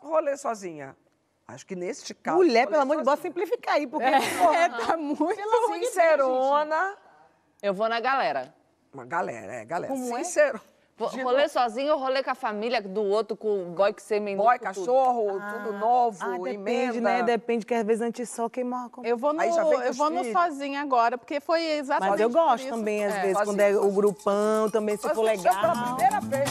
[0.00, 0.96] Ou rolê sozinha.
[1.48, 2.36] Acho que neste caso.
[2.36, 4.06] Mulher, pelo amor de Deus, simplificar aí, porque...
[4.06, 5.42] É, tá muito.
[5.74, 7.01] Sincerona.
[7.62, 8.52] Eu vou na galera.
[8.92, 9.92] Uma galera, é, galera.
[9.92, 10.24] Como é?
[10.24, 10.60] Sincero.
[10.98, 14.16] Vou- Rolê sozinho ou rolê com a família do outro, com o boy que você
[14.16, 17.00] emendou Boy, cachorro, tudo novo, Ah, depende, emenda.
[17.00, 17.22] né?
[17.22, 20.82] Depende, que às vezes antes só queimar a Eu vou no, eu vou no sozinha
[20.82, 22.76] agora, porque foi exatamente Mas eu gosto isso.
[22.76, 23.20] também, às É.
[23.22, 23.94] vezes, sozinho, quando é o sozinho.
[23.94, 25.96] grupão, também, se for fechamos pela legal.
[25.96, 26.50] primeira vez.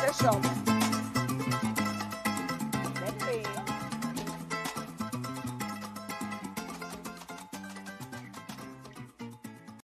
[0.00, 0.73] Fechamos.